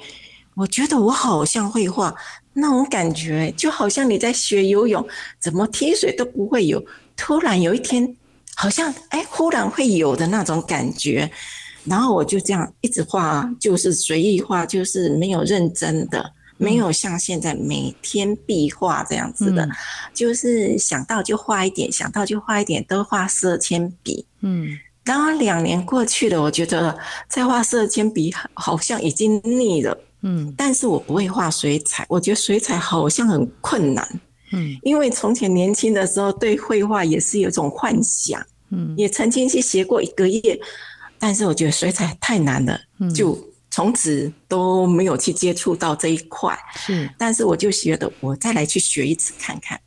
[0.53, 2.13] 我觉得我好像会画，
[2.53, 5.05] 那种感觉就好像你在学游泳，
[5.39, 6.83] 怎么踢水都不会有，
[7.17, 8.15] 突然有一天，
[8.55, 11.31] 好像哎，忽然会有的那种感觉，
[11.83, 19.71] 然后我就这样一直画，就是随意画，就是没有认真的，没有像现在每天必画这样子的，嗯、
[20.13, 24.77] 就是想到就画一点，想到就画一点，都画色铅笔，嗯。
[25.03, 34.07] 刚刚两年过去了，我觉得在画色铅笔好像已经腻了，嗯，但是我不会画水彩，我觉得水彩好像很困难，
[34.51, 40.59] 嗯，因为从前年轻的时候对绘画也是有一种幻想，嗯，也曾经去学过一个月，
[41.17, 43.13] 但是我觉得水彩太难了，嗯。
[43.13, 43.37] 就
[43.73, 49.79] 从此都没有去接触到这一块，是，但是我就觉得我再来去学一次看看。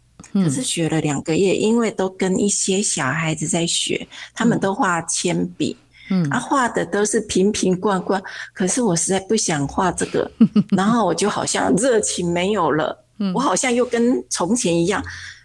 [0.42, 5.77] 可是学了两个月，因为都跟一些小孩子在学，他们都画铅笔，
[6.11, 8.20] 嗯，啊，画的都是瓶瓶罐罐。
[8.53, 10.29] 可是我实在不想画这个，
[10.77, 15.01] 然后我就好像热情没有了，我好像又跟从前一样，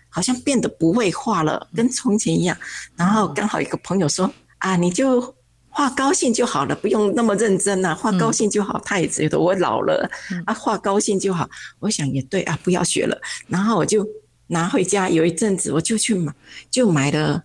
[0.10, 2.58] 好像变得不会画了，跟从前一样。
[2.96, 5.36] 然后刚好一个朋友说：“啊，你就
[5.70, 10.10] 画高兴就好了，不用那么认真啊，画高兴就好。”他也觉得我老了，
[10.48, 11.48] 啊，画高兴就好。
[11.78, 13.16] 我想也对啊，不要学了。
[13.48, 14.04] 然后我就。
[14.50, 16.34] 拿回家有一阵子，我就去买，
[16.70, 17.44] 就买了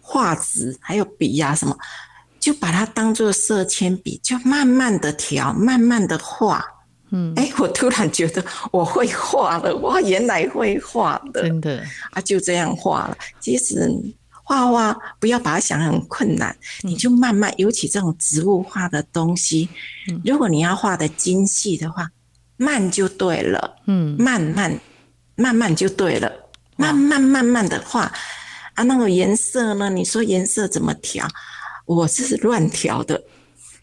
[0.00, 1.76] 画纸，还有笔呀、啊、什么，
[2.40, 6.64] 就把它当做色铅笔，就慢慢的调，慢慢的画。
[7.10, 13.16] 嗯，哎，我突然觉得我会画了，我原来会画的，真的啊，就这样画了。
[13.40, 13.90] 其实
[14.30, 19.68] 画画不要把它想很困难，嗯、你就慢慢，尤其这种植物画的东西，
[20.08, 22.10] 嗯、如果你要画的精细的话，
[22.56, 23.76] 慢就对了。
[23.86, 24.78] 嗯，慢慢
[25.36, 26.30] 慢慢就对了。
[26.76, 28.12] 慢慢慢慢的画
[28.74, 29.88] 啊，那个颜色呢？
[29.90, 31.26] 你说颜色怎么调？
[31.86, 33.22] 我是乱调的。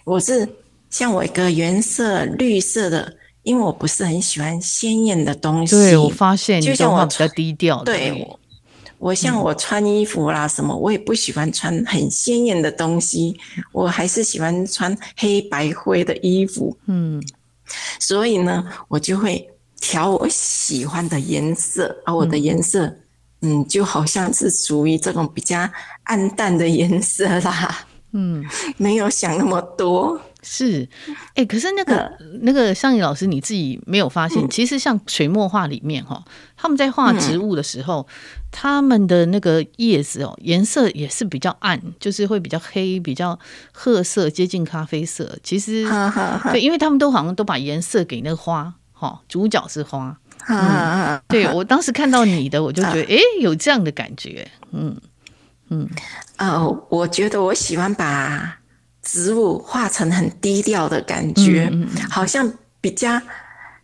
[0.03, 0.47] 我是
[0.89, 5.75] 像我一个原色绿色的，因为我不是很喜欢鲜艳的东西。
[5.75, 7.83] 对，我发现就像我比较低调。
[7.83, 8.39] 对我，
[8.97, 13.39] 我像我穿衣服啦什么，我也不喜欢穿很鲜艳的东西。
[13.71, 16.77] 我还是喜欢穿黑白灰的衣服。
[16.87, 17.23] 嗯，
[17.99, 19.47] 所以呢，我就会。
[19.81, 22.85] 调我喜欢的颜色，而我的颜色，
[23.41, 25.69] 嗯，嗯，就好像是属于这种比较
[26.03, 27.87] 暗淡的颜色啦。
[28.13, 28.45] 嗯，
[28.77, 30.21] 没有想那么多。
[30.43, 30.87] 是，
[31.29, 34.43] 哎、欸，可是那个、呃、那个湘云老师，你自己没有发现？
[34.43, 36.23] 嗯、其实像水墨画里面哈，
[36.57, 38.13] 他们在画植物的时候，嗯、
[38.51, 43.37] 他们的那个叶子哦，颜色也是比较暗，就是会比较黑，比较
[43.71, 45.37] 褐色，接近咖啡色。
[45.43, 48.73] 其实，哈哈哈对，因为他们都好像都把颜色给那个花。
[49.01, 50.15] 哦，主角是花，
[50.47, 54.95] 嗯，对，我当时看到你的，我就觉得，哎，有这样的感觉，嗯
[55.69, 55.89] 嗯，
[56.37, 58.59] 呃，我觉得我喜欢把
[59.01, 63.19] 植物画成很低调的感觉，嗯，好像比较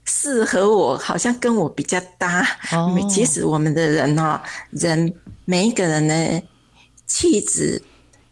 [0.06, 2.48] 适合我，好像跟我比较搭。
[2.74, 5.12] 哦， 其实我们的人哦，人
[5.46, 6.44] 每一个人的
[7.08, 7.82] 气质。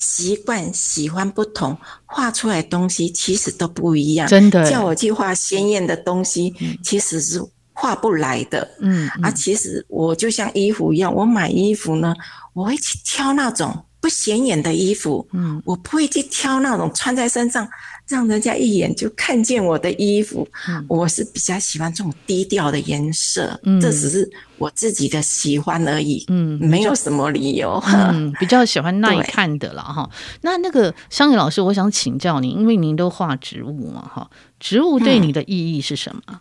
[0.06, 4.28] 习惯喜欢不同，画出来东西其实都不一样。
[4.28, 7.42] 真的，叫我去画鲜艳的东西，其实是
[7.74, 8.70] 画不来的。
[8.80, 12.14] 嗯，啊，其实我就像衣服一样，我买衣服呢，
[12.54, 15.28] 我会去挑那种不显眼的衣服。
[15.34, 17.68] 嗯，我不会去挑那种穿在身上。
[18.08, 30.08] 让人家一眼就看见我的衣服，嗯、我是比较喜欢这种低调的颜色，嗯、这只是我自己的喜欢而已，嗯，没有什么理由，嗯， 比较喜欢耐看的了哈。
[30.42, 36.22] 那那个香云老师，我想请教您，因为您都画植物嘛，哈，植物对你的意义是什么？
[36.28, 36.40] 嗯、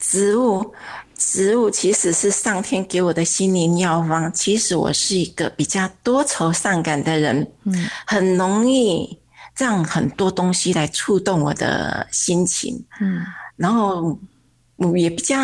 [0.00, 0.74] 植物，
[1.16, 4.32] 植物其实是上天给我的心灵药方。
[4.32, 9.16] 其实我是一个比较多愁善感的人，嗯，很容易。
[9.56, 13.24] 让很多东西来触动我的心情，嗯，
[13.56, 14.18] 然后
[14.96, 15.36] 也比较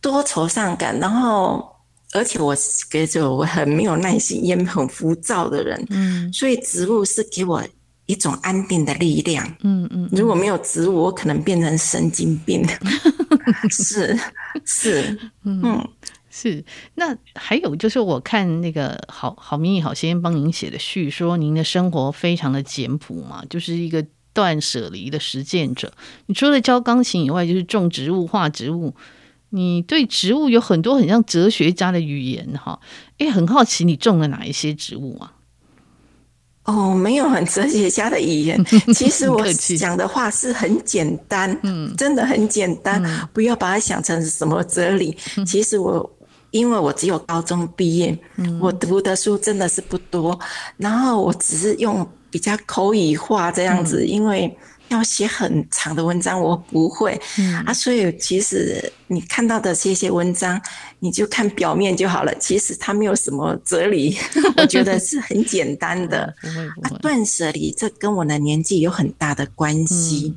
[0.00, 1.68] 多愁善感，然后
[2.12, 7.62] 而且我是觉得我很没有耐心，也很浮躁的人，嗯，所以植物是给我
[8.06, 12.64] 一种安定的力量，嗯嗯，如果没有植物，我可能变成神经病，
[13.70, 14.18] 是
[14.64, 15.88] 是，嗯。
[16.34, 16.64] 是，
[16.94, 25.92] 那还有就是我看那个好好明义好先生帮您写的序，说您的生活非常的简朴嘛，就是一个断舍离的实践者。
[26.24, 28.94] 你除了教钢琴以外，就是种植物、画植物。
[29.50, 32.80] 你对植物有很多很像哲学家的语言哈。
[33.18, 35.34] 哎，很好奇你种了哪一些植物啊？
[36.64, 38.64] 哦，没有很哲学家的语言。
[38.94, 45.14] 其实我讲的话是很简单，嗯，真的很简单，嗯、不要把它想成什么哲理。
[45.36, 46.10] 嗯、其实我。
[46.52, 50.38] 因为我只有高中毕业，嗯、我读的书真的是不多，
[50.76, 54.56] 然后我只是用比较口语化这样子，嗯、因为
[54.88, 60.60] 要写很长的文章我不会，嗯、啊，所以其实你看到的这些文章，
[60.98, 64.16] 你就看表面就好了，其实它没有什么哲理，
[64.58, 66.34] 我觉得是很简单的。
[66.84, 70.36] 啊，断舍离这跟我的年纪有很大的关系。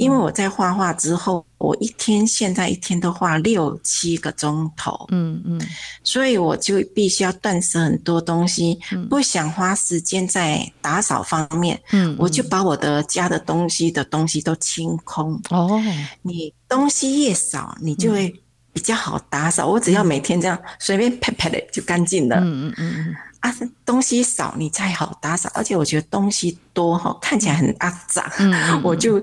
[0.00, 5.60] 嗯因为我在画画之后，我一天现在一天都画六七个钟头，嗯嗯，
[6.02, 15.38] 所以我就必须要断舍很多东西，不想花时间在打扫方面，嗯，我就把我的家的东西的东西都清空。
[15.50, 15.78] 哦，
[16.22, 18.34] 你东西越少，你就会
[18.72, 19.66] 比较好打扫。
[19.66, 22.36] 我只要每天这样随便拍拍的就干净了。
[22.36, 29.22] 嗯嗯嗯啊，东西少你才好打扫，而且我觉得东西多哈，看起来很肮脏，嗯， 我就。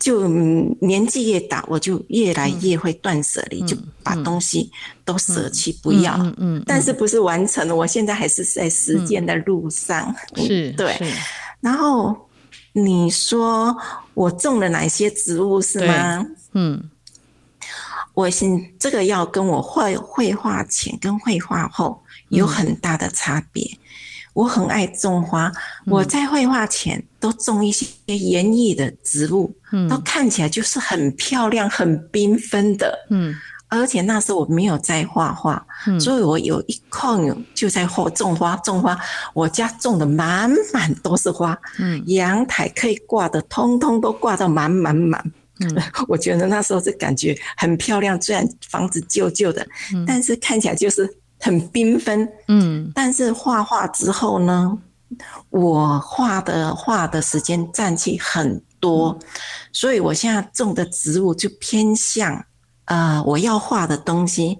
[0.00, 0.26] 就
[0.80, 4.72] 年纪越大，我就越来越会断舍离，嗯、就把东西
[5.04, 6.18] 都舍弃不要。
[6.66, 7.76] 但是不是完成了？
[7.76, 10.12] 我现在还是在实践的路上。
[10.36, 10.98] 嗯、是，对。
[11.60, 12.16] 然后
[12.72, 13.76] 你说
[14.14, 16.26] 我种了哪些植物是吗？
[16.54, 16.82] 嗯。
[18.12, 23.78] 我现这个要跟我绘绘画前跟绘画后有很大的差别。
[24.30, 25.50] 嗯我很爱种花，
[25.86, 33.34] 我在绘画前都种一些园艺的植物，嗯，都看起来就是很漂亮、很缤纷的，嗯，
[33.68, 38.96] 而且那时候我没有在画画，嗯，所以我有一空就在种种花，种花，
[39.34, 45.20] 我家种的满满都是花，嗯，阳台可以挂的，通通都挂到满满满，
[45.58, 51.16] 嗯， 我觉得那时候就感觉很漂亮，虽然房子旧旧的，嗯，但是看起来就是。
[51.40, 54.78] 很缤纷，嗯，但是画画之后呢，
[55.48, 59.26] 我画的画的时间占据很多，嗯、
[59.72, 62.44] 所以我现在种的植物就偏向，
[62.84, 64.58] 呃，我要画的东西，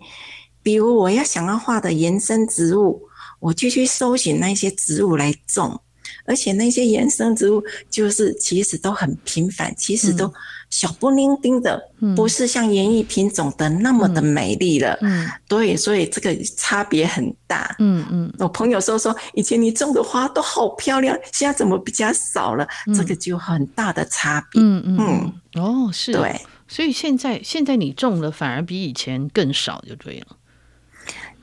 [0.63, 3.03] 比如我要想要画的延伸植物，
[3.39, 5.81] 我就去搜寻那些植物来种，
[6.25, 10.33] 而且那些延伸植物就是其实都很平凡，其实都。
[10.71, 11.83] 小不伶仃的，
[12.17, 14.97] 不是像园艺品种的那么的美丽了。
[15.03, 17.75] 嗯，对，所以这个差别很大。
[17.81, 22.67] 嗯嗯，我朋友说说，以前你种的花都好漂亮，现在怎么比较少了？
[22.95, 24.63] 这个就很大的差别。
[24.63, 30.37] 嗯嗯，哦，是，对，所以现在现在你种了反而比以前更少，就对了。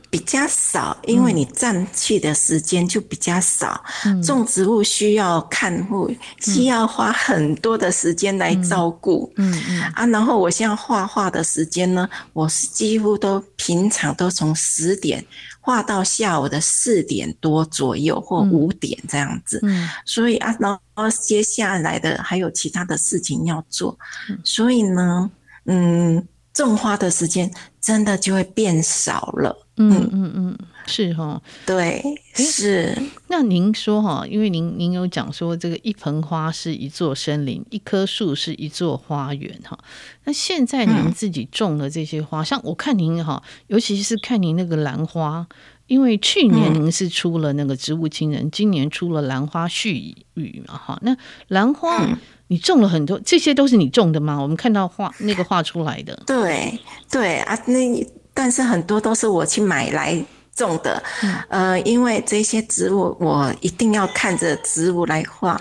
[0.10, 3.84] 比较少，因为你占据的时间就比较少。
[4.06, 9.31] 嗯、种植物需要看护，嗯、需要花很多的时间来照顾。
[9.36, 9.54] 嗯
[9.94, 15.23] 啊，然后我现在画画的时间呢，我是几乎都平常都从十点
[15.60, 19.60] 画到下午的四点多左右或五点这样子。
[19.63, 23.98] 嗯，所以啊，然后接下来的还有其他的事情要做，
[24.29, 25.29] 嗯、所以呢，
[25.65, 26.25] 嗯，
[26.65, 29.65] 种花的时间真的就会变少了。
[29.79, 32.01] 嗯嗯嗯，是哈，对，
[32.33, 32.97] 是。
[33.27, 39.77] 那您说哈，因为您您有讲说，这个一盆花是一座森林，一棵树是一座花园哈。
[40.23, 45.45] 那现在您自己种的这些花，嗯、像我看您哈，尤其是看您那个兰花，
[45.88, 51.15] 因为去年您是出了那个植物情人，嗯、今年出了兰花絮语嘛，哈，那
[51.48, 52.08] 兰花
[52.48, 54.40] 你种了很多，嗯、这些都是你种的吗？
[54.42, 56.79] 我们看到画 那个画出来的，对
[57.10, 60.23] 对啊，那但是很多都是我去买来
[60.56, 65.60] 种的，嗯、呃，因为这些植物我一定要看着植物来画。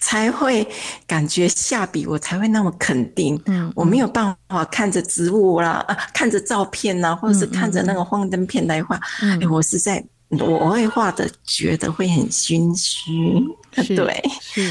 [0.00, 0.66] 才会
[1.06, 3.34] 感觉下笔，我才会那么肯定。
[3.46, 8.98] 嗯，嗯，我没有办法看着植物啦，啊，看着照片呐，或者是看着那个幻灯片来画。
[9.22, 13.02] 嗯，欸，我是在我会画的，觉得会很心虚。
[13.72, 14.22] 是 对，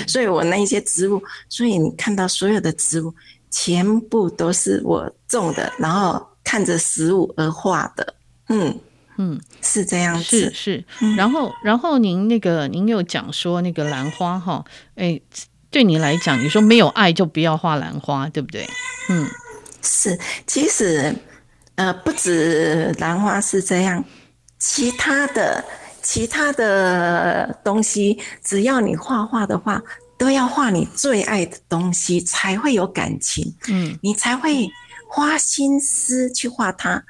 [0.07, 3.13] 所以我那一些植物，所以你看到所有的植物，
[3.51, 8.13] 全部都是我种的，然后看着食物而画的。
[8.49, 8.77] 嗯。
[9.19, 10.85] 嗯，是这样子，是是。
[11.15, 14.63] 然后，然后您那个，您又讲说那个兰花哈，
[14.95, 15.19] 哎，
[15.71, 18.69] 对你来讲，你说没有爱就不要画兰花，对不对？
[19.09, 19.27] 嗯，
[19.81, 20.19] 是。
[20.45, 21.15] 其实，
[21.75, 24.05] 呃，不止兰花是这样，
[24.59, 25.65] 其他的
[26.03, 29.81] 其他的东西，只要你画画的话，
[30.19, 33.55] 都要画你最爱的东西，才会有感情。
[33.67, 34.69] 嗯，你才会
[35.09, 37.03] 花心思去画它。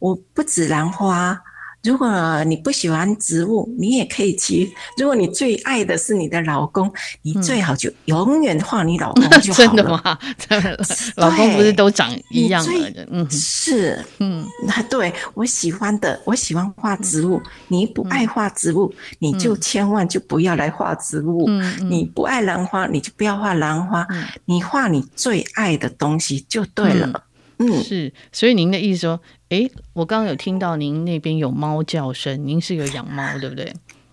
[0.00, 1.40] 我不止兰花。
[1.82, 4.72] 如果你不喜欢植物，你也可以去。
[4.96, 9.66] 如果你最爱的是你的老公，你最好就永远画你老公就好了。
[9.66, 10.18] 真的吗？
[11.16, 12.64] 老公不是都长一样
[12.94, 13.06] 的？
[13.10, 17.42] 嗯，是，嗯，那对我喜欢的，我喜欢画植物。
[17.68, 21.48] 你不爱画植物，你就千万就不要来画植物。
[21.88, 24.06] 你不爱兰花，你就不要画兰花。
[24.44, 27.24] 你画你最爱的东西就对了。
[27.58, 28.12] 嗯，是。
[28.30, 29.20] 所以您的意思说。
[29.52, 33.70] 哎，我刚刚有听到您那边有猫叫声，您是有养猫对不对？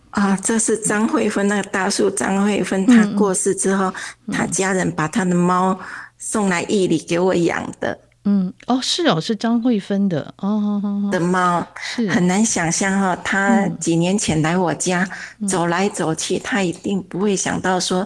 [0.09, 3.85] 啊，这是张惠芬那个大叔张惠芬，他过世之后，
[4.27, 5.79] 嗯、他家人把他的猫
[6.17, 7.97] 送来义里给我养的。
[8.25, 15.07] 嗯，哦，是哦，是张惠芬的哦的猫，是很难想象哈、哦，他几年前来我家、
[15.39, 18.05] 嗯、走来走去，他一定不会想到说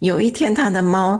[0.00, 1.18] 有一天他的猫。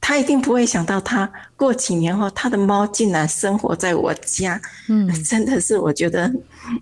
[0.00, 4.60] 他一定不会想到，他过几年后，他的猫竟然生活在我家。
[4.88, 6.32] 嗯，真的是我觉得，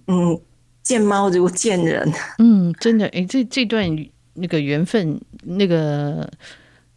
[0.07, 0.41] 嗯，
[0.83, 2.13] 见猫如见人。
[2.39, 3.85] 嗯，真的，哎，这这段
[4.35, 6.31] 那个缘分，那个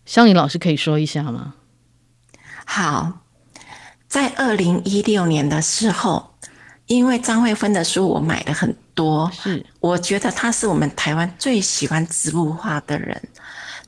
[0.05, 1.55] 香林老师可以说一下吗？
[2.65, 3.21] 好，
[4.07, 6.35] 在二零一六年的时候，
[6.85, 13.19] 因为张惠芬的书我买了很多，是我觉得他是我们台湾最喜欢植物画的人。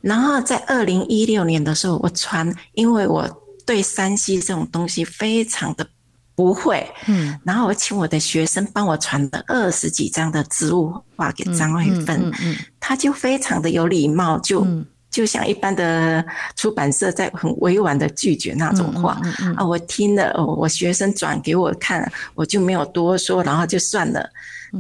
[0.01, 3.27] 然后在二零一六年的时候，我传，因为我
[3.65, 5.87] 对山西这种东西非常的
[6.35, 14.65] 不会，嗯，然后我请我的学生帮我传了二十几张的植物画给张惠芬，嗯，嗯，嗯，嗯，他就非常的有礼貌，就
[15.11, 16.25] 就像一般的
[16.55, 19.21] 出版社在很委婉的拒绝那种话，
[19.57, 24.27] 啊，我听了，我学生转给我看，我就没有多说，然后就算了，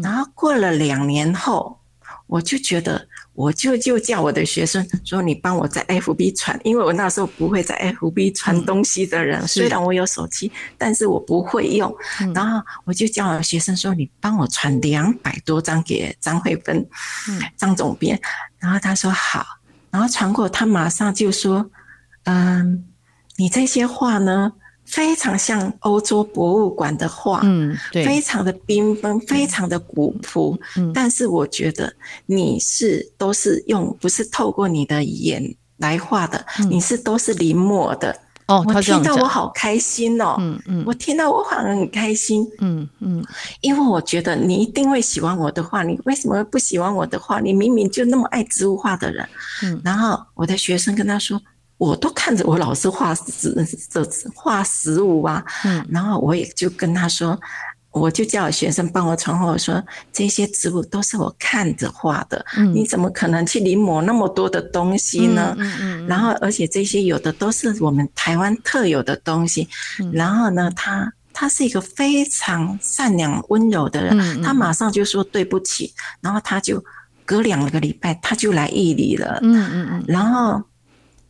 [0.01, 1.77] 然后过了两年后，
[2.31, 3.05] 我就觉得。
[3.33, 9.39] 我就就叫我的学生说：“你帮我在 FB 传，因为我那时候不会在 FB 传东西的人。
[9.39, 11.95] 嗯、虽然我有手机，但是我不会用。
[12.19, 16.85] 嗯、然后我就叫我学生说：‘你帮我传两百多张给张惠芬，
[17.55, 18.19] 张总编。’
[18.59, 19.45] 然后他说好，
[19.89, 21.71] 然后传过，他马上就说
[22.25, 22.85] ：‘嗯，
[23.37, 24.51] 你这些话呢？’”
[24.91, 30.59] 非常像欧洲博物馆的画，嗯，对，非常的缤纷，非常的古朴。
[30.75, 31.91] 嗯，但是我觉得
[32.25, 35.41] 你是都是用不是透过你的眼
[35.77, 38.13] 来画的，嗯、你是都是临摹的。
[38.47, 43.25] 哦，我听到我好开心哦，嗯嗯，我听到我好像很开心，嗯嗯，
[43.61, 47.39] 因为我觉得你一定会喜欢我的画，你为什么会不喜欢我的画？
[47.39, 49.25] 你明明就那么爱植物画的人，
[49.63, 51.41] 嗯，然后我的学生跟他说。
[51.81, 53.51] 我都看着我老师画植
[53.89, 54.05] 这
[54.35, 57.35] 画食物啊，嗯，然后我也就跟他说，
[57.89, 65.55] 我就叫我学生帮我传话，我说这些植物都是我看着画的，嗯，你怎么可能去临摹那么多的东西呢？
[65.57, 69.67] 嗯嗯，然后而且这些有的都是我们台湾特有的东西，
[70.13, 76.83] 然后呢，他他是一个非常善良温柔的人，他马上就说对不起，然后他就
[77.25, 80.61] 隔两个礼拜他就来义理了，嗯嗯嗯，然后。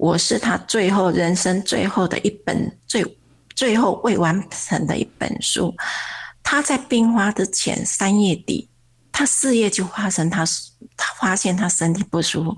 [0.01, 3.05] 我是他最后人生最后的一本最
[3.55, 5.71] 最后未完成的一本书。
[6.41, 8.67] 他在病发之前三月底，
[9.11, 10.43] 他四月就发生他
[10.97, 12.57] 他发现他身体不舒服。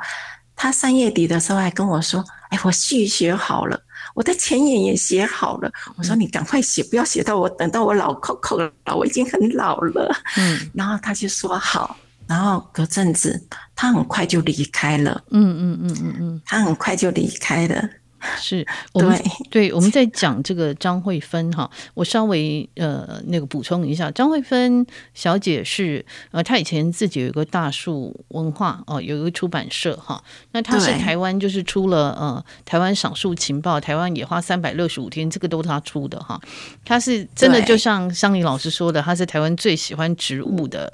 [0.56, 3.78] 他三月底的时候还跟我说：“哎，我续写好了，
[4.16, 11.98] 我的前言也写好了。”我说：“你赶快写，不要写到我等到我老扣扣了，我已经很老了。”嗯，然后他就说好。
[12.28, 15.24] 然后隔阵子，他很快就离开了。
[15.32, 17.90] 嗯嗯嗯嗯嗯，他很快就离开了。
[18.38, 36.40] 是我们对，对我们在讲这个张慧芬哈，我稍微呃那个补充一下，张慧芬小姐是呃她以前自己有一个大树文化哦，有一个出版社哈，那她是台湾就是出了呃台湾赏树情报，台湾野花三百六十五天，这个都是她出的哈，
[36.86, 40.94] 她是真的就像桑尼老师说的，她是台湾最喜欢植物的。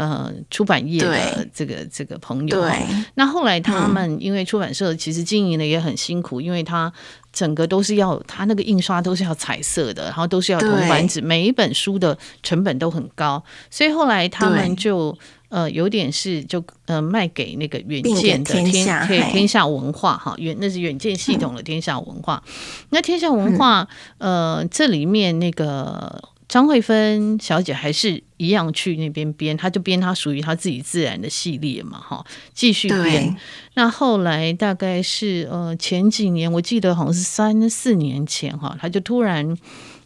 [0.00, 2.72] 呃，出版业的这个这个朋友，对，
[3.16, 6.90] 那后来他们因为出版社其实经营的也很辛苦，嗯、因为他
[7.34, 15.14] 整个都是要他那个印刷都是要彩色的，然后都是要铜版纸，每一本书的成本都很高，所以后来他们就
[15.50, 22.52] 呃有点是就呃卖给那个远见的天下天下文化哈，远那是远见系统的天下文化，嗯、
[22.88, 23.86] 那天下文化、
[24.16, 26.22] 嗯、呃这里面那个。
[26.50, 33.36] 张惠芬小姐还是一样去那边编，她就编她属于她自己自然的系列嘛，哈，继续编。
[33.74, 39.56] 那后来大概是呃前几年，我记得好像是三四年前哈，她就突然。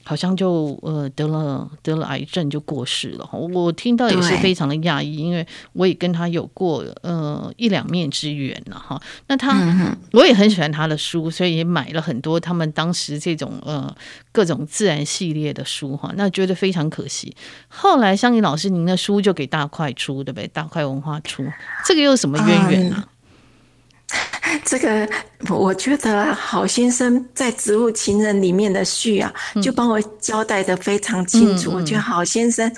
[0.04, 9.00] 好像就呃得了得了癌症就过世了，我听到也是非常的讶异，因为我也跟他有过呃一两面之缘了哈。
[9.28, 13.92] 那他、嗯、我也很喜欢他的书，所以也买了很多他们当时这种呃
[14.30, 16.12] 各种自然系列的书哈。
[16.16, 17.34] 那觉得非常可惜。
[17.68, 20.46] 后来香云老师您的书就给大块出对不对？
[20.48, 21.42] 大块文化出，
[21.86, 22.96] 这个又是什么渊源呢？
[22.98, 23.08] 嗯
[24.64, 25.08] 这个
[25.50, 29.32] 我觉得好先生在《植物情人》里面的序啊，
[29.62, 31.72] 就帮我交代的非常清楚。
[31.72, 32.70] 嗯、我觉得好先生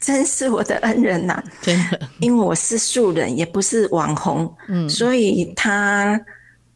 [0.00, 2.00] 真是我的恩人呐、啊，真的。
[2.18, 6.18] 因为我是素人，也不是网红，嗯，所以他，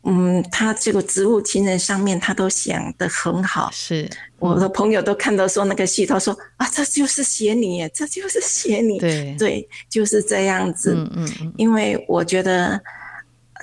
[0.05, 3.71] 嗯，他这个《植物情人》上面他都想的很好。
[3.73, 10.95] 是，我的朋友都看到说那个序，他说啊，这就是写你，这就是写你，对对，就是这样子。
[10.95, 12.81] 嗯嗯，因为我觉得。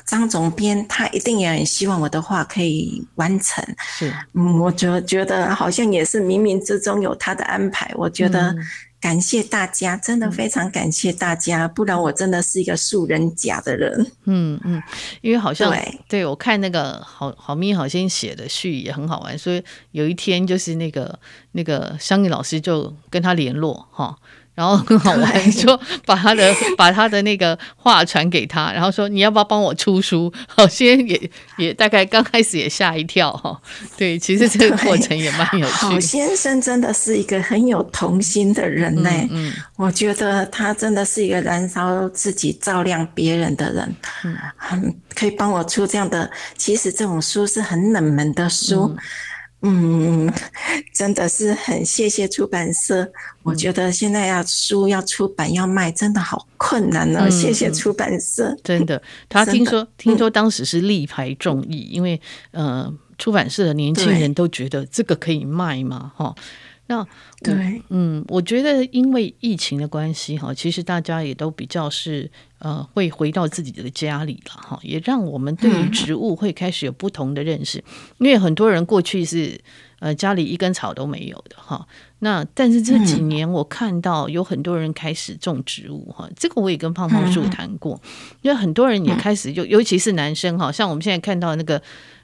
[0.06, 7.92] 张总编他一定也很希望我的画可以完成，是，嗯，我觉觉得好像也是冥冥之中有他的安排。
[7.96, 8.56] 我觉得
[9.00, 14.06] 感谢大家，真的非常感谢大家，不然我真的是一个素人甲的人。
[14.26, 14.82] 嗯嗯，
[15.22, 21.18] 因为好像对，对我看那个好好咪好先写的序也很好玩，所以有一天就是那个
[21.54, 24.18] 那个香玉老师就跟他联络哈。
[24.62, 30.32] 然后很好玩，说把他的把他的那个话传给他，然后说你要不要帮我出书？
[30.48, 33.60] 好，先也也大概刚开始也吓一跳哈。
[33.98, 35.74] 对，其实这个过程也蛮有趣。
[35.74, 39.10] 郝先生真的是一个很有童心的人呢。
[39.32, 43.96] 嗯，我觉得他真的是一个燃烧自己照亮别人的人。
[44.24, 46.30] 嗯，很可以帮我出这样的。
[46.56, 48.96] 其实这种书是很冷门的书。
[48.96, 48.98] 嗯
[49.62, 50.32] 嗯，
[50.94, 53.12] 真的是很谢谢出版社。
[53.44, 57.24] 我觉得现在要书要出版要卖，真的好困难呢、哦。
[57.26, 59.02] 嗯、谢谢出版社，真的。
[59.30, 62.20] 他听说听说当时是力排众议，嗯、因为
[62.52, 66.34] 呃，出版社的年轻人都觉得这个可以卖嘛，哈。
[66.92, 67.08] 那
[67.42, 72.30] 对，嗯，我觉得因为疫情的关系，哈，其实大家也都比较是
[72.60, 77.84] 呃，会回到自己的家里了，哈，也让我们对于植物会开始有不同的认识，嗯、
[78.20, 79.58] 因为很多人过去是
[80.00, 81.88] 呃家里一根草都没有的，哈。
[82.20, 88.00] 那但是这几年我看到有很多人开始种植物，哈，这个我也跟胖胖树谈过，
[88.42, 91.82] 因为很多人也开始就，尤其是男生，哈，像我们现在看到那个。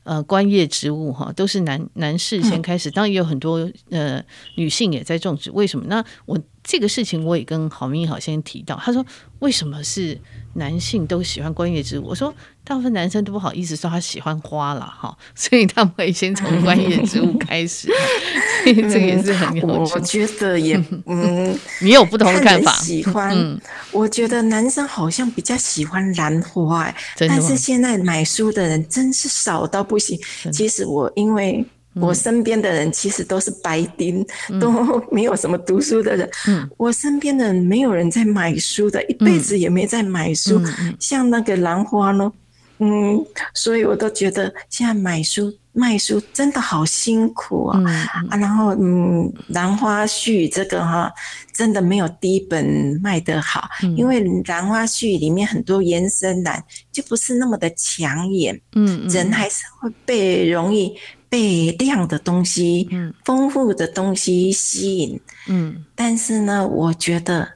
[0.07, 4.23] 呃，观叶植物哈，都是男男士先开始，当然也有很多呃
[4.55, 5.51] 女性也在种植。
[5.51, 5.85] 为什么？
[5.89, 9.05] 那我这个事情我也跟郝明好先提到，他说
[9.39, 10.17] 为什么是
[10.57, 12.07] 男性都喜欢观叶植物？
[12.07, 12.33] 我说。
[12.67, 17.87] 大部分男生都不好意思说他喜欢花了哈， 所以他们会先从观叶植物开始，
[18.65, 19.93] 这个也是很有趣。
[19.93, 20.75] 我觉得也
[21.07, 22.73] 嗯，你有不同的看法。
[22.73, 23.57] 喜欢，嗯、
[23.93, 30.19] 我觉得男生好像比较喜欢兰花，哎，但是现在买书的人真是少到不行。
[30.51, 31.65] 其实我因为
[32.01, 36.29] 我身边的人其实都是白丁，嗯、都没有什么读书的人。
[36.47, 40.59] 嗯、我身边的人没有人在买书的，一辈子也没在买书。
[40.59, 42.31] 嗯、像那个兰花呢？
[42.79, 47.77] 嗯，所以我都觉得现在买书卖书真的好辛苦啊！
[47.77, 47.85] 嗯、
[48.29, 51.13] 啊，然后嗯，兰花序这个哈，
[51.53, 59.09] 真的没有第一本卖得好，嗯、因为兰花序里面很多延伸栏就不是那么的抢眼，嗯，嗯。
[59.09, 60.97] 人还是会被容易
[61.29, 67.47] 被亮的东西、嗯、丰富的东西吸引，嗯，但是呢，我觉得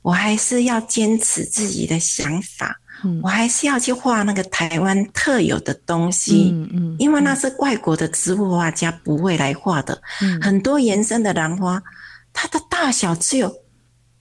[0.00, 2.79] 我还是要坚持自己的想法。
[3.22, 10.00] 我还是要去画那个台湾特有的东西，嗯嗯，因为那是外国的植物画家不会来画的。
[10.22, 11.82] 嗯，很多原生的兰花，
[12.32, 13.54] 它的大小只有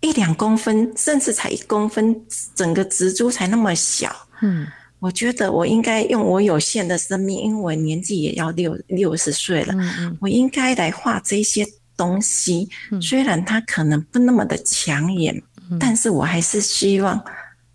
[0.01, 2.15] 一两公分，甚至才一公分，
[2.55, 4.15] 整个植株才那么小。
[4.41, 4.65] 嗯，
[4.99, 11.67] 我觉得我应该用我有限的生命，因为我年纪也要六六十岁了，嗯嗯，我应该来画这些
[11.97, 12.69] 东西。
[13.01, 17.21] 虽然它可能不那么的抢眼，嗯，但是我还是希望，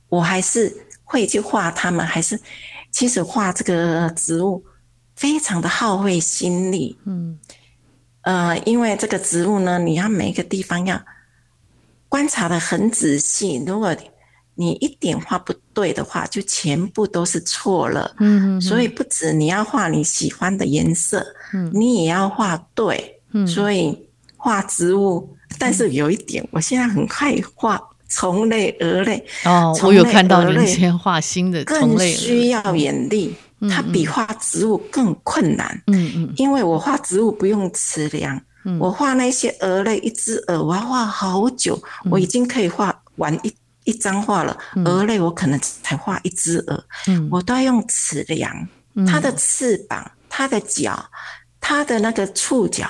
[0.09, 0.75] 我还是
[1.15, 2.05] 会去画它们。
[2.05, 2.41] 还是
[2.91, 4.65] 其实画这个植物
[5.15, 7.39] 非常的耗费心力，嗯，
[8.23, 11.01] 呃，因为这个植物呢，你要每一个地方要
[12.09, 13.97] 观察的很仔细，如果。
[14.57, 18.15] 你一点画不对的话，就全部都是错了。
[18.21, 23.21] 嗯，所以不止你要画你喜欢的颜色，嗯，你也要画对。
[23.33, 27.83] 嗯，所以画植物，但是有一点，我现在很快画
[28.15, 29.25] 虫类、蛾类。
[29.45, 33.35] 哦，我有看到人先画新的虫类，更需要眼力，
[33.71, 35.83] 它比画植物更困难。
[35.89, 38.41] 嗯嗯，因为我画植物不用尺量，
[38.79, 43.53] 我画那些蛾类，一只蛾我要画好久，我已经可以画完一。
[43.87, 48.67] 一张画了，蛾类我可能才画一只蛾，嗯，我都要用尺量，
[49.07, 51.05] 它的翅膀、它的脚、
[51.61, 52.89] 它的那个触角，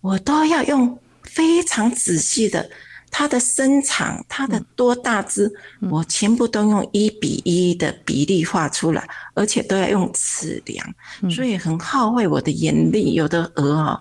[0.00, 2.70] 我都要用非常仔细的，
[3.10, 5.50] 它的身长、它的多大只，
[5.90, 10.94] 我全部都用一比一的比例画出来，而且都要用尺量，
[11.30, 13.14] 所以很耗费我的眼力。
[13.14, 14.00] 有的鹅啊。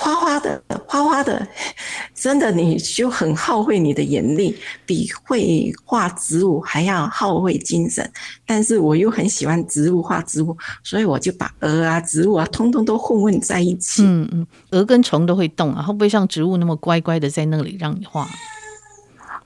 [0.00, 1.44] 花花的，花花的，
[2.14, 8.08] 真的，你就很耗费你的眼力，比会画植物还要耗费精神。
[8.46, 14.04] 但是我又很喜欢植物，画植物，所以我就把鹅啊、植物啊，通通都混混在一起。
[14.04, 18.28] 嗯嗯，鹅跟虫都会动啊，会不会像植物那么乖乖的在那里让你画？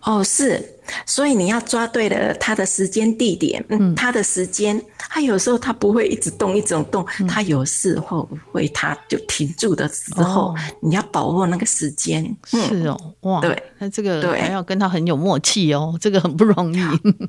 [0.03, 0.79] 哦，是。
[1.07, 12.37] 所以你要抓对了它的时间地点，嗯，它的时间，它有时候它不会一直动，一直动，它有时候会它就停住的时候，你要把握那个时间。
[12.45, 16.83] 是哦，哇，对，那这个还要跟它很有默契哦，这个很不容易。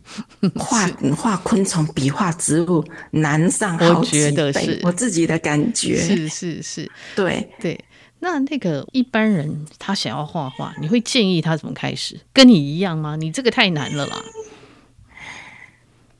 [0.57, 5.95] 画画 昆虫比画植物难上好几倍，我自己的感觉。
[5.95, 7.79] 是是是，对对。
[8.23, 12.17] 那那个一般人他想要画画，你会建议他怎么开始？
[12.31, 13.17] 跟你一样吗？
[13.17, 14.23] 你这个太难了啦。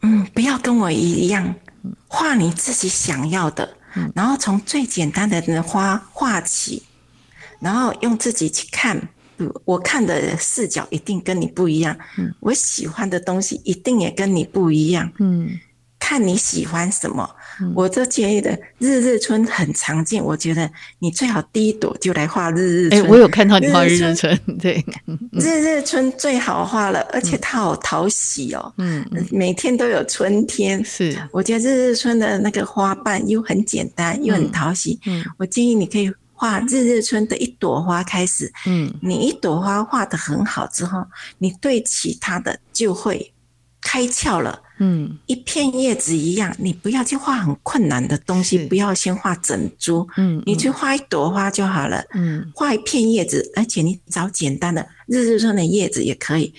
[0.02, 1.56] 嗯，不要跟我一样，
[2.10, 3.78] 画你自己想要的，
[4.14, 6.84] 然后从最简单的花画起，
[7.62, 9.08] 然后用自己去看。
[9.64, 11.98] 我看的视角一定跟你不一样，
[12.42, 15.10] 我喜欢的东西一定也跟你不一样。
[15.20, 15.58] 嗯。
[16.06, 17.28] 看你喜欢什么，
[17.74, 20.22] 我就建议的日日春很常见。
[20.22, 23.02] 我觉得你最好第一朵就来画日日春。
[23.02, 24.84] 哎，我有看到你画日日春，对，
[25.32, 28.74] 日日春最好画了，而且它好讨喜哦。
[28.80, 30.84] 嗯，每天都有春天。
[30.84, 35.00] 是，我觉得日日春的那个花瓣又很简单，又很讨喜。
[35.06, 38.52] 嗯，我建议你可以画日日春的一朵花开始。
[38.66, 41.02] 嗯，你一朵花画的很好之后，
[41.38, 43.34] 你对其他的就会
[43.82, 44.62] 开窍了。
[44.80, 56.52] 嗯，一片叶子一样，你不要去画很困难的东西，不要先画整株，嗯，你去画一朵花就好了，嗯，画一片叶子，而且你找简单的日日春的叶子也可以，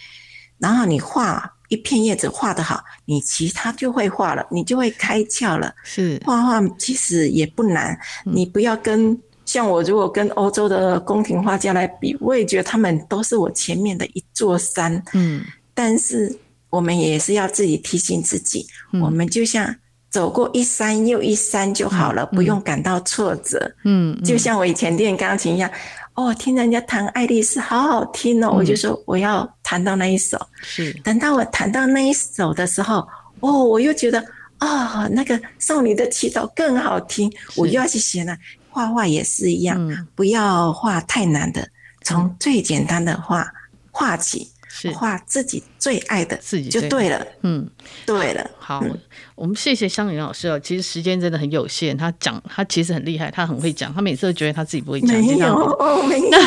[0.58, 5.74] 然后你画一片叶子画得好，你其他就会画了，你就会开窍了。
[5.82, 15.44] 是，画画其实也不难，你不要跟像我，如果跟欧洲的宫廷画家来比，我也觉得他们都是我前面的一座山，嗯，
[15.74, 16.38] 但是。
[16.74, 19.72] 我们也是要自己提醒自己，嗯、我们就像
[20.10, 23.72] 走过一山又一山就好了，嗯、不用感到挫折。
[23.84, 25.70] 嗯，就像我以前练钢琴一样，
[26.14, 30.36] 哦，听人家弹爱丽丝好好听哦，嗯、我就说我要弹到那一首。
[30.62, 33.06] 是，等到我弹到那一首的时候，
[33.38, 34.18] 哦，我又觉得
[34.58, 38.36] 啊、哦，那个少女的祈祷更好听，我又要去学了。
[38.68, 41.68] 画画也是一样，嗯、不要画太难的，
[42.02, 43.46] 从最简单的画
[43.92, 44.50] 画起。
[44.76, 47.64] 是画自己最爱的自己就对了，嗯，
[48.04, 48.98] 对了，好，嗯、
[49.36, 50.58] 我们谢谢湘云老师哦。
[50.58, 55.10] 其实时间真的很有限，他讲他其实很厉害，他很会讲，他每次都觉得他自己不会讲。
[55.10, 56.38] 没有，哦，没有。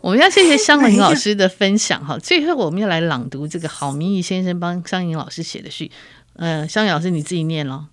[0.00, 2.16] 我们要谢谢湘云 老师的分享哈。
[2.18, 5.90] 最后我们要来朗读这个郝明义先生帮湘云老师写的序。
[6.36, 7.88] 呃，湘云老师你自己念咯，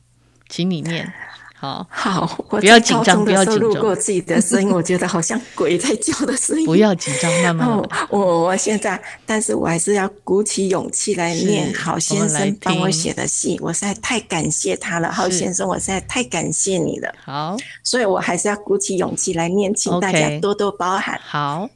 [0.47, 1.11] 请你念。
[1.60, 3.70] 好好，不要紧张，不要紧张。
[3.70, 6.66] 路过自己的声音， 我觉得好像鬼在叫的声音。
[6.66, 7.68] 不要紧张，慢慢。
[8.10, 13.60] 我我现在，但是我还是要鼓起勇气来念郝先生帮我写的信。
[13.62, 17.14] 我实在太感谢他了，郝先生，我实在太感谢你了。
[17.26, 21.20] 好，所以我还是要鼓起勇气来念，请大家多多包涵。
[21.22, 21.70] 好，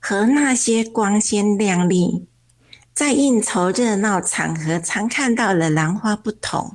[0.00, 2.26] 和那些光鲜亮丽，
[2.92, 6.74] 在应酬热闹场合常看到的兰花不同。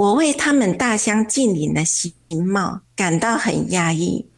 [0.00, 4.30] 我为他们大相径庭的形貌感到很压抑。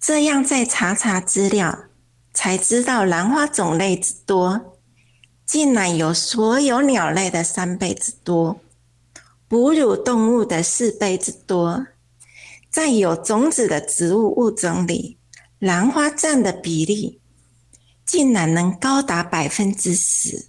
[0.00, 1.80] 这样再查查资料，
[2.32, 4.78] 才知道兰花种类之多，
[5.44, 8.60] 竟然有所有鸟类的三倍之多。
[9.46, 11.86] 哺乳动物的四倍之多。
[12.70, 15.18] 在有种子的植物物种里，
[15.58, 17.20] 兰花占的比例
[18.06, 20.46] 竟然能高达百分之十。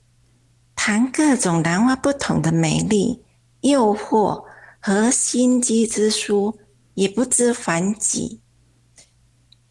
[0.78, 3.22] 谈各种兰花不同的美丽、
[3.62, 4.45] 诱惑
[4.80, 6.60] 和心机之书，
[6.93, 8.41] 也不知凡几。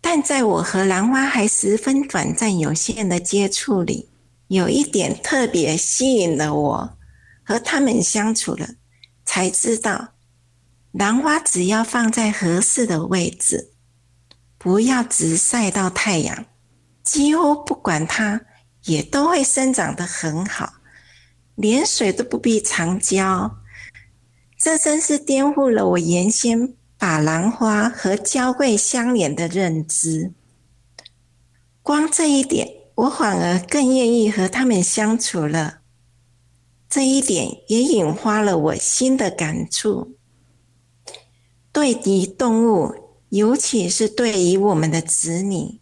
[0.00, 4.10] 但在我和兰花还十分短暂、有限的接触里，
[4.48, 6.98] 有一点特别吸引了我。
[7.44, 8.68] 和它们相处了，
[9.24, 10.08] 才知道。
[10.92, 13.72] 兰花只要放在合适的位置，
[14.58, 16.44] 不要直晒到太阳，
[17.02, 18.42] 几乎不管它，
[18.84, 20.74] 也都会生长得很好，
[21.54, 23.56] 连水都不必常浇。
[24.58, 30.32] 这真是颠覆了我原先把兰花和娇贵相连的认知。
[31.80, 35.78] 光这一点，我反而更愿意和他们相处了。
[36.90, 40.16] 这一点也引发了我新的感触。
[41.70, 42.92] 对于动物，
[43.28, 45.80] 尤其是对于我们的子女，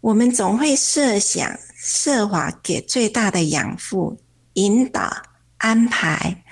[0.00, 4.18] 我们总会设想、设法给最大的养父、
[4.54, 5.22] 引导、
[5.58, 6.42] 安排。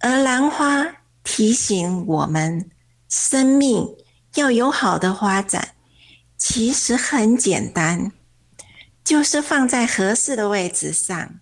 [0.00, 0.86] 而兰花
[1.24, 2.70] 提醒我们，
[3.08, 3.96] 生命
[4.36, 5.74] 要有好的发展，
[6.36, 8.12] 其实很简单，
[9.02, 11.40] 就是放在合适的位置上，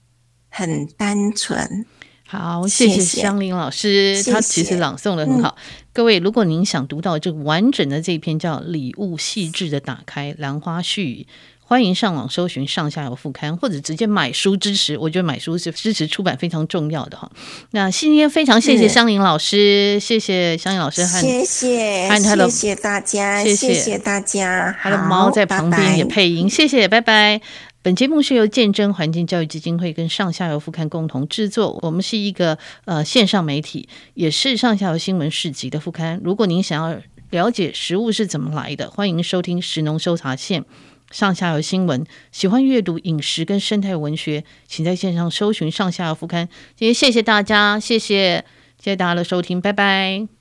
[0.49, 1.85] 很单纯。
[2.29, 5.57] 好，谢谢香林老师，谢谢，他其实朗诵的很好。
[5.57, 11.27] 嗯、各位，如果您想读到这个完整的这篇叫《礼物细致的打开兰花絮语》，
[11.69, 14.97] 欢迎上网搜寻《上下游副刊》，或者直接买书支持。
[14.97, 17.29] 我觉得买书是支持出版非常重要的哈。
[17.73, 24.79] 那今天非常谢谢香林老师，谢谢香林老师和谢谢，和他的谢谢大家，谢谢，谢谢大家。
[24.81, 27.41] 他的猫在旁边也配音，谢谢，拜拜。
[27.83, 31.77] 本节目是由见证环境教育基金会跟上下游副刊共同制作。
[31.83, 36.21] 我们是一个呃线上媒体，也是上下游新闻市集的副刊。
[36.23, 36.97] 如果您想要
[37.31, 40.65] 了解食物是怎么来的，欢迎收听食农搜查线
[41.11, 42.05] 上下游新闻。
[42.33, 46.49] 喜欢阅读饮食跟生态文学，请在线上搜寻上下游副刊。
[46.77, 48.45] 今天谢谢大家，谢谢
[48.79, 50.36] 谢谢大家的收听，拜拜。